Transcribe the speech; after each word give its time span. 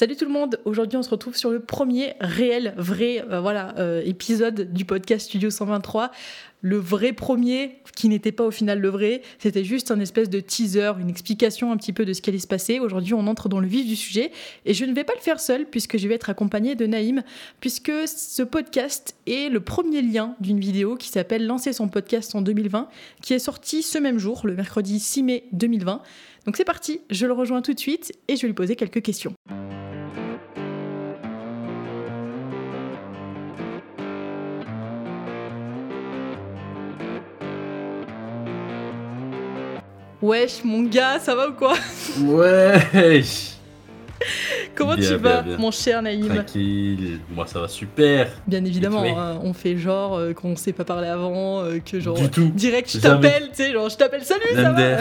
Salut 0.00 0.16
tout 0.16 0.24
le 0.24 0.30
monde, 0.30 0.58
aujourd'hui 0.64 0.96
on 0.96 1.02
se 1.02 1.10
retrouve 1.10 1.36
sur 1.36 1.50
le 1.50 1.60
premier 1.60 2.14
réel, 2.20 2.72
vrai, 2.78 3.22
euh, 3.30 3.42
voilà, 3.42 3.74
euh, 3.76 4.00
épisode 4.02 4.72
du 4.72 4.86
podcast 4.86 5.26
Studio 5.26 5.50
123. 5.50 6.10
Le 6.62 6.78
vrai 6.78 7.12
premier, 7.12 7.82
qui 7.94 8.08
n'était 8.08 8.32
pas 8.32 8.44
au 8.44 8.50
final 8.50 8.80
le 8.80 8.88
vrai, 8.88 9.20
c'était 9.38 9.62
juste 9.62 9.90
un 9.90 10.00
espèce 10.00 10.30
de 10.30 10.40
teaser, 10.40 10.92
une 11.00 11.10
explication 11.10 11.70
un 11.70 11.76
petit 11.76 11.92
peu 11.92 12.06
de 12.06 12.14
ce 12.14 12.22
qui 12.22 12.30
allait 12.30 12.38
se 12.38 12.46
passer. 12.46 12.78
Aujourd'hui 12.78 13.12
on 13.12 13.26
entre 13.26 13.50
dans 13.50 13.60
le 13.60 13.66
vif 13.66 13.86
du 13.86 13.94
sujet 13.94 14.32
et 14.64 14.72
je 14.72 14.86
ne 14.86 14.94
vais 14.94 15.04
pas 15.04 15.12
le 15.14 15.20
faire 15.20 15.38
seul 15.38 15.66
puisque 15.66 15.98
je 15.98 16.08
vais 16.08 16.14
être 16.14 16.30
accompagné 16.30 16.76
de 16.76 16.86
Naïm, 16.86 17.22
puisque 17.60 17.92
ce 18.06 18.42
podcast 18.42 19.16
est 19.26 19.50
le 19.50 19.60
premier 19.60 20.00
lien 20.00 20.34
d'une 20.40 20.60
vidéo 20.60 20.96
qui 20.96 21.10
s'appelle 21.10 21.46
Lancer 21.46 21.74
son 21.74 21.88
podcast 21.88 22.34
en 22.34 22.40
2020, 22.40 22.88
qui 23.20 23.34
est 23.34 23.38
sortie 23.38 23.82
ce 23.82 23.98
même 23.98 24.16
jour, 24.16 24.46
le 24.46 24.54
mercredi 24.54 24.98
6 24.98 25.22
mai 25.24 25.44
2020. 25.52 26.00
Donc 26.46 26.56
c'est 26.56 26.64
parti, 26.64 27.02
je 27.10 27.26
le 27.26 27.34
rejoins 27.34 27.60
tout 27.60 27.74
de 27.74 27.80
suite 27.80 28.14
et 28.28 28.36
je 28.36 28.40
vais 28.40 28.48
lui 28.48 28.54
poser 28.54 28.76
quelques 28.76 29.02
questions. 29.02 29.34
Wesh, 40.22 40.64
mon 40.64 40.82
gars, 40.82 41.18
ça 41.18 41.34
va 41.34 41.48
ou 41.48 41.52
quoi 41.52 41.74
Wesh 42.20 43.52
Comment 44.74 44.96
Bien, 44.96 45.08
tu 45.08 45.14
vas, 45.16 45.40
bien, 45.40 45.52
bien. 45.52 45.56
mon 45.56 45.70
cher 45.70 46.02
Naïm 46.02 46.28
Tranquille, 46.28 47.20
moi 47.34 47.46
ça 47.46 47.58
va 47.60 47.68
super. 47.68 48.28
Bien 48.46 48.62
évidemment, 48.64 49.02
hein, 49.18 49.38
on 49.42 49.54
fait 49.54 49.78
genre 49.78 50.16
euh, 50.18 50.34
qu'on 50.34 50.50
ne 50.50 50.56
s'est 50.56 50.74
pas 50.74 50.84
parlé 50.84 51.08
avant, 51.08 51.62
euh, 51.62 51.78
que 51.78 52.00
genre 52.00 52.18
Du 52.18 52.28
tout. 52.28 52.50
direct 52.54 52.90
je 52.92 52.98
t'appelle, 52.98 53.48
tu 53.48 53.62
sais, 53.64 53.72
genre 53.72 53.88
je 53.88 53.96
t'appelle 53.96 54.22
salut, 54.22 54.40
ça 54.54 54.72
va. 54.72 54.96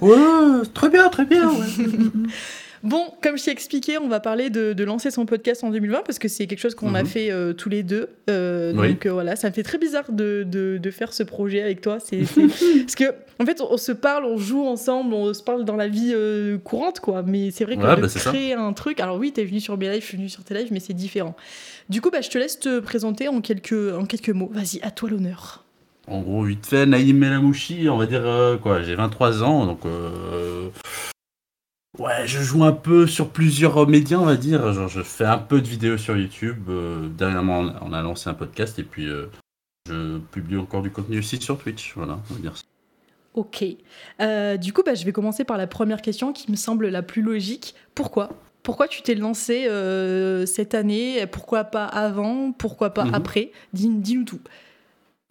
Ouais, 0.00 0.62
très 0.72 0.88
bien, 0.90 1.08
très 1.08 1.24
bien. 1.24 1.48
ouais. 1.48 1.56
Bon, 2.86 3.02
comme 3.20 3.36
je 3.36 3.44
t'ai 3.44 3.50
expliqué, 3.50 3.98
on 3.98 4.06
va 4.06 4.20
parler 4.20 4.48
de, 4.48 4.72
de 4.72 4.84
lancer 4.84 5.10
son 5.10 5.26
podcast 5.26 5.64
en 5.64 5.70
2020 5.70 6.02
parce 6.06 6.20
que 6.20 6.28
c'est 6.28 6.46
quelque 6.46 6.60
chose 6.60 6.76
qu'on 6.76 6.94
a 6.94 7.02
Mhm. 7.02 7.08
fait 7.08 7.30
euh, 7.32 7.52
tous 7.52 7.68
les 7.68 7.82
deux. 7.82 8.10
Euh, 8.30 8.72
Oui. 8.76 8.90
Donc 8.90 9.06
euh, 9.06 9.12
voilà, 9.12 9.34
ça 9.34 9.48
me 9.50 9.54
fait 9.54 9.64
très 9.64 9.78
bizarre 9.78 10.12
de, 10.12 10.44
de, 10.46 10.78
de 10.80 10.90
faire 10.92 11.12
ce 11.12 11.24
projet 11.24 11.60
avec 11.62 11.80
toi. 11.80 11.98
C'est, 11.98 12.18
parce 12.84 12.94
que 12.94 13.12
en 13.40 13.44
fait, 13.44 13.60
on, 13.60 13.72
on 13.72 13.76
se 13.76 13.90
parle, 13.92 14.24
on 14.24 14.36
joue 14.36 14.64
ensemble, 14.64 15.14
on 15.14 15.34
se 15.34 15.42
parle 15.42 15.64
dans 15.64 15.74
la 15.76 15.88
vie 15.88 16.14
courante, 16.64 17.00
quoi. 17.00 17.22
Mais 17.26 17.50
c'est 17.50 17.64
vrai 17.64 17.76
que 17.76 17.82
Ouais, 17.82 18.00
bah, 18.00 18.08
ça. 18.08 18.30
créer 18.30 18.52
un 18.54 18.72
truc. 18.72 19.00
Alors 19.00 19.16
oui, 19.18 19.32
t'es 19.32 19.44
venu 19.44 19.58
sur 19.60 19.76
mes 19.76 19.90
lives, 19.90 20.02
je 20.02 20.06
suis 20.06 20.16
venu 20.16 20.28
sur 20.28 20.44
tes 20.44 20.54
lives, 20.54 20.68
mais 20.72 20.80
c'est 20.80 20.94
différent. 20.94 21.34
Du 21.88 22.00
coup, 22.00 22.10
bah, 22.10 22.20
je 22.20 22.30
te 22.30 22.38
laisse 22.38 22.58
te 22.60 22.78
présenter 22.78 23.26
en 23.26 23.40
quelques, 23.40 23.72
en 23.98 24.04
quelques 24.04 24.30
mots. 24.30 24.50
Vas-y, 24.52 24.80
à 24.82 24.90
toi 24.92 25.10
l'honneur. 25.10 25.64
En 26.06 26.20
gros, 26.20 26.44
vite 26.44 26.64
fait, 26.64 26.86
Naïm 26.86 27.18
Melamouchi, 27.18 27.88
on 27.88 27.96
va 27.96 28.06
dire 28.06 28.22
quoi, 28.62 28.80
j'ai 28.82 28.94
23 28.94 29.42
ans, 29.42 29.66
donc 29.66 29.80
ouais, 31.98 32.26
je 32.26 32.40
joue 32.40 32.64
un 32.64 32.72
peu 32.72 33.06
sur 33.06 33.28
plusieurs 33.30 33.86
médias, 33.88 34.18
on 34.18 34.24
va 34.26 34.36
dire. 34.36 34.72
Genre, 34.72 34.88
je 34.88 35.02
fais 35.02 35.24
un 35.24 35.38
peu 35.38 35.60
de 35.60 35.66
vidéos 35.68 35.96
sur 35.98 36.16
YouTube. 36.16 36.68
euh, 36.68 37.08
dernièrement, 37.08 37.72
on 37.82 37.92
a- 37.92 38.02
lancé 38.02 38.28
un 38.30 38.34
podcast 38.34 38.78
et 38.78 38.82
puis 38.84 39.06
euh, 39.08 39.26
je 39.88 40.18
publie 40.32 40.56
encore 40.56 40.82
du 40.82 40.90
contenu 40.90 41.18
aussi 41.18 41.40
sur 41.40 41.58
Twitch. 41.58 41.92
Voilà, 41.96 42.18
on 42.30 42.34
va 42.34 42.40
dire 42.40 42.56
ça. 42.56 42.62
Ok. 43.34 43.64
Euh, 44.20 44.56
du 44.56 44.72
coup, 44.72 44.82
bah, 44.84 44.94
je 44.94 45.04
vais 45.04 45.12
commencer 45.12 45.44
par 45.44 45.58
la 45.58 45.66
première 45.66 46.00
question 46.00 46.32
qui 46.32 46.50
me 46.50 46.56
semble 46.56 46.88
la 46.88 47.02
plus 47.02 47.22
logique. 47.22 47.74
Pourquoi? 47.94 48.30
Pourquoi 48.62 48.88
tu 48.88 49.02
t'es 49.02 49.14
lancé 49.14 49.66
euh, 49.68 50.44
cette 50.46 50.74
année? 50.74 51.26
Pourquoi 51.30 51.64
pas 51.64 51.84
avant? 51.84 52.50
Pourquoi 52.52 52.90
pas 52.90 53.04
Mhm. 53.04 53.14
après? 53.14 53.52
Dis- 53.74 53.90
Dis-nous 53.90 54.24
tout. 54.24 54.40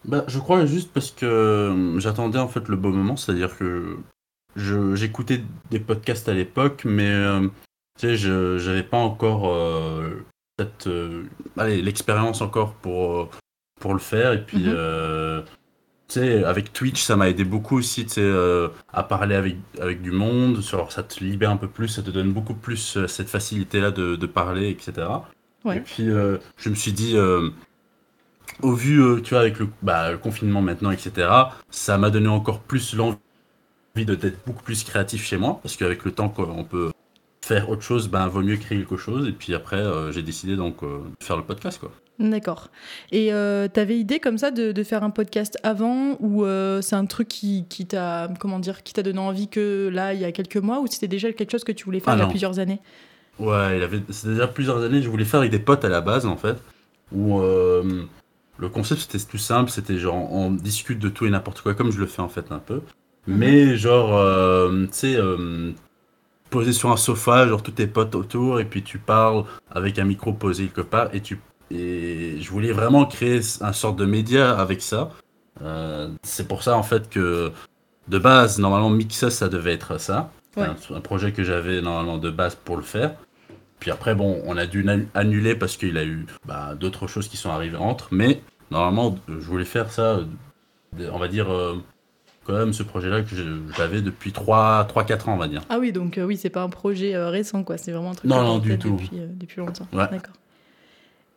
Bah, 0.05 0.23
je 0.27 0.37
crois 0.37 0.65
juste 0.67 0.91
parce 0.93 1.09
que 1.09 1.25
euh, 1.25 1.99
j'attendais 1.99 2.37
en 2.37 2.47
fait 2.47 2.67
le 2.69 2.75
bon 2.75 2.91
moment, 2.91 3.17
c'est-à-dire 3.17 3.57
que 3.57 3.97
j'écoutais 4.55 5.41
des 5.71 5.79
podcasts 5.79 6.29
à 6.29 6.33
l'époque, 6.33 6.83
mais 6.85 7.09
euh, 7.09 7.41
tu 7.99 8.07
sais, 8.07 8.15
je 8.17 8.57
j'avais 8.57 8.83
pas 8.83 8.97
encore 8.97 9.49
euh, 9.53 10.23
cette, 10.59 10.87
euh, 10.87 11.23
allez, 11.57 11.81
l'expérience 11.81 12.41
encore 12.41 12.73
pour, 12.75 13.19
euh, 13.19 13.29
pour 13.79 13.93
le 13.93 13.99
faire. 13.99 14.33
Et 14.33 14.45
puis, 14.45 14.65
Mhm. 14.67 15.43
tu 16.07 16.13
sais, 16.19 16.43
avec 16.43 16.71
Twitch, 16.71 17.01
ça 17.01 17.15
m'a 17.15 17.29
aidé 17.29 17.43
beaucoup 17.43 17.77
aussi, 17.77 18.05
tu 18.05 18.13
sais, 18.13 18.33
à 18.93 19.03
parler 19.03 19.35
avec, 19.35 19.57
avec 19.81 20.01
du 20.01 20.11
monde. 20.11 20.61
Genre, 20.61 20.91
ça 20.91 21.03
te 21.03 21.23
libère 21.23 21.49
un 21.51 21.57
peu 21.57 21.67
plus, 21.67 21.87
ça 21.87 22.01
te 22.03 22.11
donne 22.11 22.31
beaucoup 22.31 22.53
plus 22.53 23.05
cette 23.07 23.29
facilité-là 23.29 23.91
de, 23.91 24.15
de 24.15 24.25
parler, 24.27 24.69
etc. 24.69 25.07
Ouais. 25.63 25.77
Et 25.77 25.79
puis, 25.81 26.05
je 26.57 26.69
me 26.69 26.75
suis 26.75 26.93
dit, 26.93 27.15
au 28.61 28.73
vu, 28.73 29.01
euh, 29.01 29.19
tu 29.21 29.31
vois, 29.31 29.41
avec 29.41 29.59
le, 29.59 29.67
bah, 29.81 30.11
le 30.11 30.17
confinement 30.17 30.61
maintenant, 30.61 30.91
etc., 30.91 31.27
ça 31.69 31.97
m'a 31.97 32.09
donné 32.09 32.27
encore 32.27 32.61
plus 32.61 32.95
l'envie 32.95 33.17
de- 34.03 34.15
d'être 34.15 34.39
beaucoup 34.45 34.63
plus 34.63 34.83
créatif 34.83 35.23
chez 35.25 35.37
moi, 35.37 35.59
parce 35.63 35.77
qu'avec 35.77 36.03
le 36.03 36.11
temps 36.11 36.27
qu'on 36.27 36.65
peut 36.65 36.91
faire 37.41 37.69
autre 37.69 37.83
chose, 37.83 38.09
ben, 38.09 38.27
vaut 38.27 38.41
mieux 38.41 38.57
créer 38.57 38.79
quelque 38.79 38.97
chose. 38.97 39.27
Et 39.29 39.31
puis 39.31 39.53
après, 39.53 39.77
euh, 39.77 40.11
j'ai 40.11 40.23
décidé 40.23 40.57
donc 40.57 40.83
euh, 40.83 40.97
de 41.19 41.23
faire 41.23 41.37
le 41.37 41.43
podcast, 41.43 41.79
quoi. 41.79 41.91
D'accord. 42.17 42.69
Et 43.11 43.33
euh, 43.33 43.67
t'avais 43.67 43.97
idée 43.99 44.19
comme 44.19 44.37
ça 44.37 44.49
de, 44.49 44.71
de 44.71 44.83
faire 44.83 45.03
un 45.03 45.09
podcast 45.09 45.57
avant 45.63 46.15
ou 46.21 46.45
euh, 46.45 46.81
c'est 46.81 46.95
un 46.95 47.05
truc 47.05 47.27
qui, 47.27 47.65
qui 47.67 47.85
t'a 47.85 48.29
comment 48.39 48.57
dire 48.59 48.83
qui 48.83 48.93
t'a 48.93 49.03
donné 49.03 49.19
envie 49.19 49.49
que 49.49 49.89
là 49.91 50.13
il 50.13 50.21
y 50.21 50.23
a 50.23 50.31
quelques 50.31 50.55
mois 50.55 50.79
ou 50.79 50.87
c'était 50.87 51.09
déjà 51.09 51.33
quelque 51.33 51.51
chose 51.51 51.65
que 51.65 51.73
tu 51.73 51.83
voulais 51.83 51.99
faire 51.99 52.13
Ah 52.13 52.15
il 52.15 52.19
y 52.21 52.23
a 52.23 52.27
plusieurs 52.27 52.59
années? 52.59 52.79
Ouais, 53.37 53.75
il 53.77 53.83
avait, 53.83 54.01
c'était 54.11 54.29
déjà 54.29 54.47
plusieurs 54.47 54.81
années, 54.81 55.01
je 55.01 55.09
voulais 55.09 55.25
faire 55.25 55.41
avec 55.41 55.51
des 55.51 55.59
potes 55.59 55.83
à 55.83 55.89
la 55.89 55.99
base, 55.99 56.25
en 56.25 56.37
fait, 56.37 56.55
où 57.11 57.41
le 57.41 58.69
concept 58.71 59.01
c'était 59.01 59.19
tout 59.25 59.37
simple, 59.37 59.69
c'était 59.69 59.97
genre 59.97 60.31
on 60.31 60.51
discute 60.51 60.99
de 60.99 61.09
tout 61.09 61.25
et 61.25 61.29
n'importe 61.29 61.59
quoi, 61.61 61.73
comme 61.73 61.91
je 61.91 61.99
le 61.99 62.05
fais 62.05 62.21
en 62.21 62.29
fait 62.29 62.49
un 62.51 62.59
peu, 62.59 62.81
mais 63.27 63.77
genre, 63.77 64.15
euh, 64.17 64.85
tu 64.87 64.93
sais, 64.93 65.15
euh, 65.15 65.71
posé 66.49 66.73
sur 66.73 66.91
un 66.91 66.97
sofa, 66.97 67.47
genre 67.47 67.63
tous 67.63 67.71
tes 67.71 67.87
potes 67.87 68.15
autour, 68.15 68.59
et 68.59 68.65
puis 68.65 68.83
tu 68.83 68.97
parles 68.99 69.43
avec 69.71 69.99
un 69.99 70.05
micro 70.05 70.33
posé 70.33 70.65
quelque 70.67 70.81
part, 70.81 71.13
et 71.13 71.21
tu 71.21 71.39
et 71.71 72.39
je 72.39 72.49
voulais 72.51 72.71
vraiment 72.71 73.05
créer 73.05 73.41
un 73.61 73.73
sorte 73.73 73.97
de 73.97 74.05
média 74.05 74.55
avec 74.57 74.83
ça. 74.83 75.09
Euh, 75.63 76.09
c'est 76.21 76.47
pour 76.47 76.61
ça 76.61 76.77
en 76.77 76.83
fait 76.83 77.09
que 77.09 77.51
de 78.07 78.19
base, 78.19 78.59
normalement, 78.59 78.91
Mixa, 78.91 79.31
ça 79.31 79.49
devait 79.49 79.73
être 79.73 79.99
ça. 79.99 80.31
Ouais. 80.57 80.67
Un, 80.67 80.95
un 80.95 81.01
projet 81.01 81.31
que 81.31 81.43
j'avais 81.43 81.81
normalement 81.81 82.19
de 82.19 82.29
base 82.29 82.55
pour 82.55 82.77
le 82.77 82.83
faire. 82.83 83.15
Puis 83.79 83.91
après, 83.91 84.15
bon, 84.15 84.41
on 84.45 84.57
a 84.57 84.65
dû 84.65 84.85
annuler 85.13 85.55
parce 85.55 85.77
qu'il 85.77 85.97
a 85.97 86.05
eu 86.05 86.25
bah, 86.45 86.75
d'autres 86.75 87.07
choses 87.07 87.27
qui 87.27 87.37
sont 87.37 87.49
arrivées 87.49 87.77
entre. 87.77 88.09
Mais 88.11 88.41
normalement, 88.71 89.15
je 89.27 89.33
voulais 89.33 89.65
faire 89.65 89.91
ça, 89.91 90.19
on 91.11 91.17
va 91.17 91.27
dire, 91.27 91.51
euh, 91.51 91.75
quand 92.45 92.53
même, 92.53 92.73
ce 92.73 92.83
projet-là 92.83 93.21
que 93.23 93.35
j'avais 93.75 94.01
depuis 94.01 94.31
3-4 94.31 95.29
ans, 95.29 95.33
on 95.33 95.37
va 95.37 95.47
dire. 95.47 95.61
Ah 95.69 95.79
oui 95.79 95.91
donc 95.91 96.17
euh, 96.17 96.23
oui 96.25 96.37
c'est 96.37 96.49
pas 96.49 96.61
un 96.61 96.69
projet 96.69 97.15
euh, 97.15 97.29
récent 97.29 97.63
quoi 97.63 97.77
c'est 97.77 97.91
vraiment 97.91 98.11
un 98.11 98.15
truc 98.15 98.29
Non, 98.29 98.43
non, 98.43 98.59
du 98.59 98.77
tout. 98.77 98.91
depuis, 98.91 99.09
euh, 99.15 99.27
depuis 99.29 99.59
longtemps. 99.59 99.87
Ouais. 99.93 100.07
D'accord. 100.11 100.35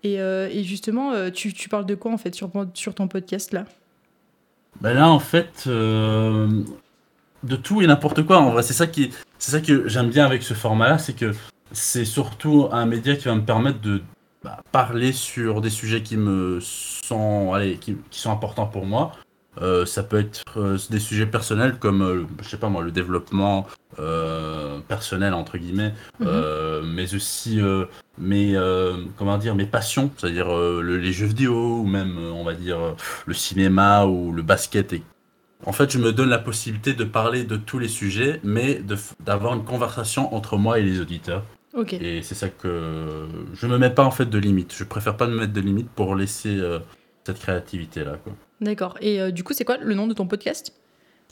Et, 0.04 0.20
euh, 0.20 0.48
et 0.50 0.62
justement 0.64 1.12
tu, 1.30 1.52
tu 1.52 1.68
parles 1.68 1.86
de 1.86 1.94
quoi 1.94 2.12
en 2.12 2.18
fait 2.18 2.34
sur, 2.34 2.50
sur 2.74 2.94
ton 2.94 3.08
podcast 3.08 3.52
là? 3.52 3.64
Ben 4.80 4.94
là, 4.94 5.08
en 5.08 5.18
fait, 5.18 5.66
de 5.66 7.56
tout 7.56 7.82
et 7.82 7.86
n'importe 7.86 8.22
quoi. 8.24 8.38
En 8.38 8.50
vrai, 8.50 8.62
c'est 8.62 8.74
ça 8.74 8.86
qui, 8.86 9.10
c'est 9.38 9.50
ça 9.50 9.60
que 9.60 9.88
j'aime 9.88 10.08
bien 10.10 10.24
avec 10.24 10.42
ce 10.42 10.54
format-là, 10.54 10.98
c'est 10.98 11.14
que 11.14 11.32
c'est 11.72 12.04
surtout 12.04 12.68
un 12.70 12.86
média 12.86 13.16
qui 13.16 13.24
va 13.24 13.34
me 13.34 13.44
permettre 13.44 13.80
de 13.80 14.02
bah, 14.44 14.60
parler 14.70 15.12
sur 15.12 15.60
des 15.60 15.70
sujets 15.70 16.02
qui 16.02 16.16
me 16.16 16.60
sont, 16.60 17.52
allez, 17.52 17.76
qui, 17.76 17.96
qui 18.10 18.20
sont 18.20 18.30
importants 18.30 18.66
pour 18.66 18.86
moi. 18.86 19.12
Euh, 19.60 19.84
ça 19.86 20.02
peut 20.02 20.18
être 20.20 20.42
euh, 20.56 20.78
des 20.90 21.00
sujets 21.00 21.26
personnels 21.26 21.78
comme, 21.78 22.02
euh, 22.02 22.24
je 22.42 22.48
sais 22.48 22.56
pas 22.58 22.68
moi, 22.68 22.82
le 22.82 22.90
développement 22.92 23.66
personnel 24.86 25.34
entre 25.34 25.58
guillemets, 25.58 25.92
Mhm. 26.20 26.92
mais 26.94 27.14
aussi 27.16 27.60
mes, 28.18 28.54
comment 29.16 29.38
dire, 29.38 29.56
mes 29.56 29.66
passions, 29.66 30.10
c'est-à-dire 30.16 30.46
le- 30.48 30.98
les 30.98 31.12
jeux 31.12 31.26
vidéo 31.26 31.80
ou 31.80 31.84
même, 31.86 32.16
on 32.32 32.44
va 32.44 32.54
dire, 32.54 32.78
le 33.26 33.34
cinéma 33.34 34.06
ou 34.06 34.30
le 34.32 34.42
basket. 34.42 34.92
Et... 34.92 35.02
En 35.66 35.72
fait, 35.72 35.90
je 35.90 35.98
me 35.98 36.12
donne 36.12 36.28
la 36.28 36.38
possibilité 36.38 36.92
de 36.94 37.02
parler 37.02 37.42
de 37.42 37.56
tous 37.56 37.80
les 37.80 37.88
sujets, 37.88 38.40
mais 38.44 38.80
d'avoir 39.26 39.54
une 39.54 39.64
conversation 39.64 40.32
entre 40.32 40.56
moi 40.56 40.78
et 40.78 40.82
les 40.82 41.00
auditeurs. 41.00 41.42
Et 42.00 42.22
c'est 42.22 42.36
ça 42.36 42.48
que 42.48 43.26
je 43.54 43.66
me 43.66 43.78
mets 43.78 43.90
pas 43.90 44.04
en 44.04 44.12
fait 44.12 44.26
de 44.26 44.38
limite. 44.38 44.72
Je 44.76 44.84
préfère 44.84 45.16
pas 45.16 45.26
me 45.26 45.36
mettre 45.40 45.52
de 45.52 45.60
limite 45.60 45.88
pour 45.90 46.14
laisser 46.14 46.56
cette 47.26 47.40
créativité 47.40 48.04
là. 48.04 48.12
Quoi. 48.22 48.32
D'accord. 48.60 48.96
Et 49.00 49.20
euh, 49.20 49.30
du 49.30 49.44
coup 49.44 49.52
c'est 49.52 49.64
quoi 49.64 49.76
le 49.78 49.94
nom 49.94 50.06
de 50.06 50.14
ton 50.14 50.26
podcast? 50.26 50.72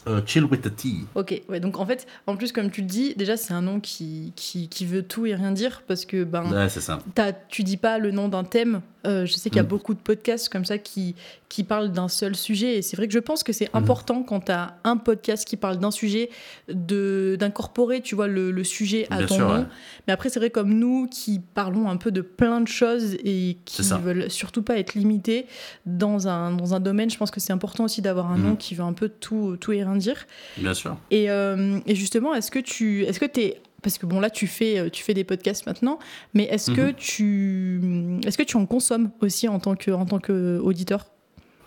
Euh, 0.08 0.20
chill 0.24 0.44
with 0.44 0.62
the 0.62 0.74
tea. 0.74 1.04
Ok, 1.16 1.42
ouais, 1.48 1.58
donc 1.58 1.78
en 1.80 1.86
fait, 1.86 2.06
en 2.28 2.36
plus, 2.36 2.52
comme 2.52 2.70
tu 2.70 2.80
le 2.82 2.86
dis, 2.86 3.14
déjà, 3.16 3.36
c'est 3.36 3.52
un 3.54 3.62
nom 3.62 3.80
qui, 3.80 4.32
qui, 4.36 4.68
qui 4.68 4.86
veut 4.86 5.02
tout 5.02 5.26
et 5.26 5.34
rien 5.34 5.50
dire 5.50 5.82
parce 5.88 6.04
que 6.04 6.22
ben, 6.22 6.44
Ouais, 6.52 6.68
c'est 6.68 6.80
ça. 6.80 7.00
tu 7.48 7.64
dis 7.64 7.76
pas 7.76 7.98
le 7.98 8.12
nom 8.12 8.28
d'un 8.28 8.44
thème. 8.44 8.82
Euh, 9.06 9.24
je 9.26 9.32
sais 9.34 9.48
qu'il 9.50 9.56
y 9.56 9.60
a 9.60 9.62
Mm. 9.62 9.66
beaucoup 9.68 9.94
de 9.94 9.98
podcasts 10.00 10.48
comme 10.48 10.64
ça 10.64 10.78
qui, 10.78 11.14
qui 11.48 11.62
parlent 11.64 11.92
d'un 11.92 12.08
seul 12.08 12.34
sujet 12.34 12.76
et 12.76 12.82
c'est 12.82 12.96
vrai 12.96 13.06
que 13.06 13.12
je 13.14 13.18
pense 13.18 13.42
que 13.42 13.52
c'est 13.52 13.66
Mm. 13.72 13.78
important 13.78 14.22
quand 14.22 14.40
t'as 14.40 14.74
un 14.84 14.96
podcast 14.96 15.46
qui 15.46 15.56
parle 15.56 15.78
d'un 15.78 15.90
sujet 15.90 16.28
de 16.68 17.36
d'incorporer, 17.38 18.00
tu 18.00 18.14
vois, 18.14 18.26
le, 18.26 18.50
le 18.50 18.64
sujet 18.64 19.06
à 19.10 19.18
Bien 19.18 19.26
ton 19.26 19.34
sûr, 19.36 19.48
nom. 19.48 19.58
ouais. 19.60 19.64
Mais 20.06 20.12
après, 20.12 20.28
c'est 20.28 20.38
vrai 20.40 20.50
comme 20.50 20.72
nous 20.74 21.06
qui 21.08 21.40
parlons 21.54 21.88
un 21.88 21.96
peu 21.96 22.10
de 22.10 22.20
plein 22.20 22.60
de 22.60 22.68
choses 22.68 23.14
et 23.24 23.58
qui 23.64 23.84
ça. 23.84 23.98
veulent 23.98 24.30
surtout 24.30 24.62
pas 24.62 24.76
être 24.78 24.94
limités 24.94 25.46
dans 25.84 26.28
un, 26.28 26.52
dans 26.52 26.74
un 26.74 26.80
domaine, 26.80 27.10
je 27.10 27.16
pense 27.16 27.30
que 27.30 27.40
c'est 27.40 27.52
important 27.52 27.84
aussi 27.84 28.02
d'avoir 28.02 28.30
un 28.30 28.38
Mm. 28.38 28.42
nom 28.42 28.56
qui 28.56 28.74
veut 28.74 28.84
un 28.84 28.92
peu 28.92 29.08
tout, 29.08 29.56
tout 29.60 29.72
et 29.72 29.82
rien 29.82 29.96
dire. 29.96 30.26
Bien 30.58 30.74
sûr. 30.74 30.96
Et, 31.10 31.30
euh, 31.30 31.78
et 31.86 31.94
justement, 31.94 32.34
est-ce 32.34 32.50
que 32.50 32.58
tu 32.58 33.04
est-ce 33.04 33.20
que 33.20 33.26
es 33.40 33.60
parce 33.86 33.98
que 33.98 34.06
bon 34.06 34.18
là 34.18 34.30
tu 34.30 34.48
fais 34.48 34.90
tu 34.90 35.04
fais 35.04 35.14
des 35.14 35.22
podcasts 35.22 35.64
maintenant, 35.64 36.00
mais 36.34 36.42
est-ce 36.44 36.72
que 36.72 36.88
Mhm. 36.88 36.94
tu 36.94 38.20
est-ce 38.26 38.36
que 38.36 38.42
tu 38.42 38.56
en 38.56 38.66
consommes 38.66 39.10
aussi 39.20 39.46
en 39.46 39.60
tant 39.60 39.76
que 39.76 39.92
en 39.92 40.06
tant 40.06 40.18
que 40.18 40.58
auditeur? 40.58 41.06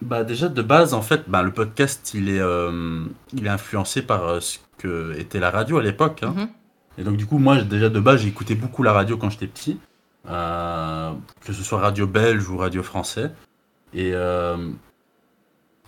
Bah 0.01 0.25
déjà 0.25 0.50
de 0.50 0.62
base 0.62 0.94
en 0.94 1.01
fait, 1.01 1.30
bah, 1.30 1.44
le 1.44 1.51
podcast 1.51 2.12
il 2.13 2.27
est, 2.27 2.42
euh, 2.42 3.06
il 3.33 3.45
est 3.45 3.50
influencé 3.50 4.01
par 4.01 4.24
euh, 4.27 4.39
ce 4.42 4.57
que 4.77 5.18
était 5.18 5.39
la 5.39 5.50
radio 5.50 5.77
à 5.77 5.81
l'époque. 5.83 6.19
hein. 6.24 6.33
Mhm. 6.36 6.50
Et 6.98 7.04
donc 7.06 7.16
du 7.16 7.25
coup 7.25 7.38
moi 7.38 7.62
déjà 7.62 7.88
de 7.88 8.00
base 8.01 8.19
j'écoutais 8.22 8.56
beaucoup 8.56 8.83
la 8.83 8.92
radio 8.92 9.15
quand 9.15 9.30
j'étais 9.30 9.48
petit, 9.48 9.80
euh, 10.30 11.12
que 11.45 11.54
ce 11.54 11.63
soit 11.63 11.80
radio 11.80 12.06
belge 12.06 12.50
ou 12.50 12.57
radio 12.57 12.83
français. 12.83 13.31
Et 13.94 14.12
euh, 14.13 14.57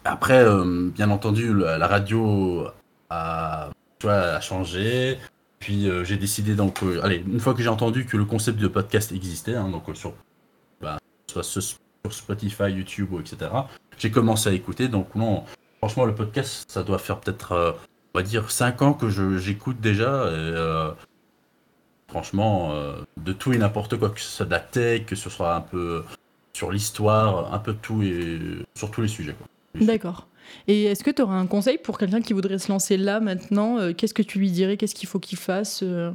après 0.05 0.41
euh, 0.45 0.89
bien 0.95 1.09
entendu 1.11 1.53
la, 1.53 1.77
la 1.77 1.87
radio 1.87 2.67
a, 3.09 3.69
tu 3.99 4.07
vois, 4.07 4.15
a 4.37 4.39
changé. 4.41 5.17
Puis 5.61 5.87
euh, 5.87 6.03
j'ai 6.03 6.17
décidé 6.17 6.55
donc, 6.55 6.81
euh, 6.81 7.07
une 7.07 7.39
fois 7.39 7.53
que 7.53 7.61
j'ai 7.61 7.69
entendu 7.69 8.05
que 8.05 8.17
le 8.17 8.25
concept 8.25 8.57
de 8.57 8.67
podcast 8.67 9.11
existait, 9.11 9.55
hein, 9.55 9.69
donc 9.69 9.87
euh, 9.87 9.93
sur, 9.93 10.15
bah, 10.81 10.97
soit 11.27 11.43
sur 11.43 11.77
Spotify, 12.09 12.71
YouTube, 12.71 13.13
ou 13.13 13.19
etc. 13.19 13.51
J'ai 13.99 14.09
commencé 14.09 14.49
à 14.49 14.53
écouter, 14.53 14.87
donc 14.87 15.13
non, 15.13 15.43
franchement 15.77 16.05
le 16.05 16.15
podcast, 16.15 16.65
ça 16.67 16.81
doit 16.81 16.97
faire 16.97 17.19
peut-être, 17.19 17.77
on 18.13 18.17
va 18.17 18.23
dire, 18.23 18.49
5 18.49 18.81
ans 18.81 18.93
que 18.93 19.07
j'écoute 19.37 19.79
déjà. 19.79 20.27
Franchement, 22.07 22.73
de 23.17 23.31
tout 23.31 23.53
et 23.53 23.59
n'importe 23.59 23.97
quoi, 23.97 24.09
que 24.09 24.19
ce 24.19 24.27
soit 24.27 24.47
que 25.05 25.15
ce 25.15 25.29
soit 25.29 25.55
un 25.55 25.61
peu 25.61 26.03
sur 26.53 26.71
l'histoire, 26.71 27.53
un 27.53 27.59
peu 27.59 27.75
tout 27.75 28.01
et 28.01 28.65
sur 28.73 28.89
tous 28.89 29.03
les 29.03 29.07
sujets. 29.07 29.35
D'accord. 29.75 30.27
Et 30.67 30.83
est-ce 30.85 31.03
que 31.03 31.11
tu 31.11 31.21
auras 31.21 31.35
un 31.35 31.47
conseil 31.47 31.77
pour 31.77 31.97
quelqu'un 31.97 32.21
qui 32.21 32.33
voudrait 32.33 32.57
se 32.59 32.71
lancer 32.71 32.97
là 32.97 33.19
maintenant 33.19 33.77
Euh, 33.79 33.93
Qu'est-ce 33.93 34.13
que 34.13 34.21
tu 34.23 34.39
lui 34.39 34.51
dirais 34.51 34.77
Qu'est-ce 34.77 34.95
qu'il 34.95 35.07
faut 35.09 35.19
qu'il 35.19 35.37
fasse 35.37 35.81
Euh, 35.83 36.11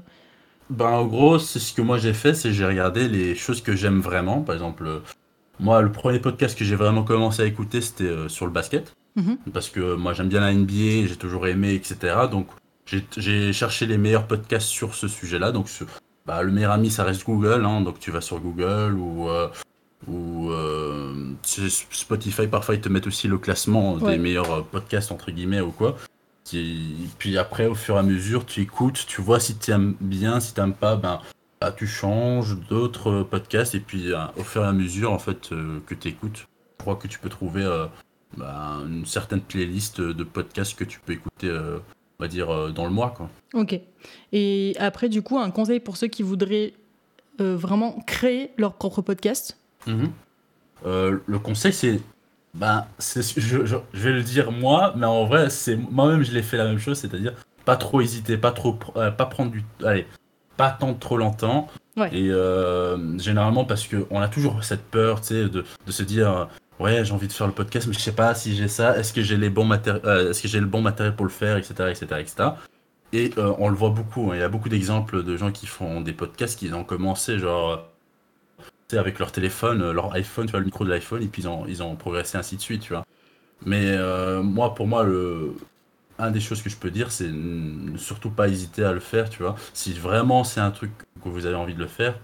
Ben, 0.70 0.86
en 0.86 1.06
gros, 1.06 1.38
c'est 1.38 1.58
ce 1.58 1.72
que 1.72 1.82
moi 1.82 1.98
j'ai 1.98 2.12
fait, 2.12 2.34
c'est 2.34 2.52
j'ai 2.52 2.66
regardé 2.66 3.08
les 3.08 3.34
choses 3.34 3.60
que 3.62 3.74
j'aime 3.76 4.00
vraiment. 4.00 4.42
Par 4.42 4.54
exemple, 4.54 4.84
euh, 4.86 4.98
moi, 5.60 5.80
le 5.82 5.90
premier 5.92 6.18
podcast 6.20 6.58
que 6.58 6.64
j'ai 6.64 6.76
vraiment 6.76 7.02
commencé 7.04 7.42
à 7.42 7.46
écouter, 7.46 7.80
c'était 7.80 8.12
sur 8.28 8.46
le 8.46 8.52
basket. 8.52 8.94
Mhm. 9.16 9.38
Parce 9.54 9.68
que 9.70 9.94
moi, 9.94 10.12
j'aime 10.12 10.28
bien 10.28 10.40
la 10.40 10.52
NBA, 10.52 11.06
j'ai 11.08 11.16
toujours 11.16 11.46
aimé, 11.46 11.72
etc. 11.74 12.14
Donc, 12.30 12.48
j'ai 13.16 13.52
cherché 13.52 13.86
les 13.86 13.96
meilleurs 13.98 14.26
podcasts 14.26 14.68
sur 14.68 14.94
ce 14.94 15.08
sujet-là. 15.08 15.50
Donc, 15.52 15.68
bah, 16.26 16.42
le 16.42 16.52
meilleur 16.52 16.72
ami, 16.72 16.90
ça 16.90 17.04
reste 17.04 17.24
Google. 17.24 17.64
hein. 17.64 17.80
donc, 17.80 17.98
tu 17.98 18.10
vas 18.10 18.20
sur 18.20 18.38
Google 18.40 18.94
ou, 18.98 19.28
euh, 19.30 19.48
ou 20.06 20.50
euh, 20.50 21.32
Spotify. 21.44 22.46
Parfois, 22.46 22.74
ils 22.74 22.80
te 22.80 22.88
mettent 22.88 23.06
aussi 23.06 23.28
le 23.28 23.38
classement 23.38 23.94
Ouais. 23.94 24.12
des 24.12 24.18
meilleurs 24.18 24.50
euh, 24.52 24.62
podcasts, 24.62 25.10
entre 25.12 25.30
guillemets, 25.30 25.60
ou 25.60 25.70
quoi. 25.70 25.96
Qui- 26.44 27.08
Puis 27.18 27.38
après, 27.38 27.66
au 27.66 27.74
fur 27.74 27.96
et 27.96 27.98
à 27.98 28.02
mesure, 28.02 28.46
tu 28.46 28.60
écoutes, 28.60 29.04
tu 29.06 29.20
vois 29.20 29.40
si 29.40 29.56
tu 29.56 29.70
aimes 29.72 29.94
bien, 30.00 30.38
si 30.40 30.54
tu 30.54 30.60
n'aimes 30.60 30.74
pas, 30.74 30.96
ben, 30.96 31.20
bah, 31.60 31.72
tu 31.76 31.86
changes 31.86 32.56
d'autres 32.68 33.10
euh, 33.10 33.24
podcasts. 33.24 33.74
Et 33.74 33.80
puis, 33.80 34.12
euh, 34.12 34.18
au 34.36 34.42
fur 34.44 34.62
et 34.62 34.66
à 34.66 34.72
mesure, 34.72 35.12
en 35.12 35.18
fait, 35.18 35.50
euh, 35.52 35.80
que 35.86 35.94
tu 35.94 36.08
écoutes, 36.08 36.46
je 36.78 36.82
crois 36.84 36.96
que 36.96 37.08
tu 37.08 37.18
peux 37.18 37.28
trouver 37.30 37.64
euh, 37.64 37.86
bah, 38.36 38.78
une 38.86 39.06
certaine 39.06 39.40
playlist 39.40 40.00
de 40.00 40.24
podcasts 40.24 40.74
que 40.78 40.84
tu 40.84 41.00
peux 41.00 41.14
écouter, 41.14 41.50
on 41.50 42.22
va 42.22 42.28
dire, 42.28 42.72
dans 42.72 42.84
le 42.84 42.90
mois. 42.92 43.10
Quoi. 43.16 43.28
Ok. 43.54 43.80
Et 44.32 44.74
après, 44.78 45.08
du 45.08 45.22
coup, 45.22 45.38
un 45.38 45.50
conseil 45.50 45.80
pour 45.80 45.96
ceux 45.96 46.06
qui 46.08 46.22
voudraient 46.22 46.74
vraiment 47.38 47.98
créer 48.06 48.50
leur 48.58 48.74
propre 48.74 49.00
podcast? 49.02 49.56
Euh, 50.84 51.18
le 51.26 51.38
conseil, 51.38 51.72
c'est. 51.72 52.00
Ben, 52.54 52.86
je, 52.98 53.20
je- 53.40 53.76
je 53.92 54.00
vais 54.00 54.12
le 54.12 54.22
dire 54.22 54.50
moi, 54.50 54.94
mais 54.96 55.06
en 55.06 55.26
vrai, 55.26 55.50
c'est 55.50 55.76
moi-même, 55.76 56.22
je 56.22 56.32
l'ai 56.32 56.42
fait 56.42 56.56
la 56.56 56.64
même 56.64 56.78
chose, 56.78 56.98
c'est-à-dire 56.98 57.34
pas 57.66 57.76
trop 57.76 58.00
hésiter, 58.00 58.38
pas 58.38 58.52
trop, 58.52 58.78
euh, 58.96 59.10
pas 59.10 59.26
prendre 59.26 59.50
du, 59.50 59.62
allez, 59.84 60.06
pas 60.56 60.68
attendre 60.68 60.98
trop 60.98 61.16
longtemps. 61.18 61.68
Ouais. 61.96 62.08
Et 62.14 62.30
euh, 62.30 63.18
généralement 63.18 63.64
parce 63.64 63.86
que 63.86 64.06
on 64.10 64.20
a 64.20 64.28
toujours 64.28 64.62
cette 64.64 64.84
peur, 64.84 65.20
tu 65.20 65.28
sais, 65.28 65.48
de, 65.48 65.64
de 65.86 65.92
se 65.92 66.02
dire, 66.02 66.48
ouais, 66.78 67.04
j'ai 67.04 67.12
envie 67.12 67.26
de 67.28 67.32
faire 67.32 67.46
le 67.46 67.52
podcast, 67.52 67.86
mais 67.86 67.92
je 67.94 67.98
sais 67.98 68.12
pas 68.12 68.34
si 68.34 68.54
j'ai 68.56 68.68
ça, 68.68 68.96
est-ce 68.98 69.12
que 69.12 69.22
j'ai 69.22 69.36
les 69.36 69.50
bons 69.50 69.70
est-ce 69.72 70.40
que 70.42 70.48
j'ai 70.48 70.60
le 70.60 70.66
bon 70.66 70.80
matériel 70.82 71.14
pour 71.16 71.26
le 71.26 71.32
faire, 71.32 71.56
etc., 71.58 71.74
etc., 71.90 72.06
etc. 72.20 72.48
Et 73.12 73.30
on 73.58 73.68
le 73.68 73.74
voit 73.76 73.90
beaucoup. 73.90 74.30
hein, 74.30 74.34
Il 74.36 74.40
y 74.40 74.42
a 74.42 74.48
beaucoup 74.48 74.68
d'exemples 74.68 75.22
de 75.22 75.36
gens 75.36 75.50
qui 75.52 75.66
font 75.66 76.00
des 76.00 76.12
podcasts 76.12 76.58
qui 76.58 76.72
ont 76.72 76.84
commencé 76.84 77.38
genre 77.38 77.86
avec 78.92 79.18
leur 79.18 79.32
téléphone, 79.32 79.82
euh, 79.82 79.92
leur 79.92 80.12
iPhone, 80.14 80.46
tu 80.46 80.52
vois, 80.52 80.60
le 80.60 80.66
micro 80.66 80.84
de 80.84 80.90
l'iPhone, 80.90 81.22
et 81.22 81.26
puis 81.26 81.42
ils 81.42 81.48
ont, 81.48 81.66
ils 81.66 81.82
ont 81.82 81.96
progressé 81.96 82.38
ainsi 82.38 82.56
de 82.56 82.60
suite, 82.60 82.82
tu 82.82 82.92
vois. 82.92 83.04
Mais 83.64 83.86
euh, 83.86 84.42
moi, 84.42 84.74
pour 84.74 84.86
moi, 84.86 85.04
le, 85.04 85.54
un 86.18 86.30
des 86.30 86.40
choses 86.40 86.62
que 86.62 86.70
je 86.70 86.76
peux 86.76 86.90
dire, 86.90 87.10
c'est 87.12 87.30
ne 87.30 87.96
surtout 87.98 88.30
pas 88.30 88.48
hésiter 88.48 88.84
à 88.84 88.92
le 88.92 89.00
faire, 89.00 89.30
tu 89.30 89.42
vois. 89.42 89.56
Si 89.74 89.92
vraiment 89.94 90.44
c'est 90.44 90.60
un 90.60 90.70
truc 90.70 90.92
que 91.22 91.28
vous 91.28 91.46
avez 91.46 91.56
envie 91.56 91.74
de 91.74 91.80
le 91.80 91.86
faire, 91.86 92.18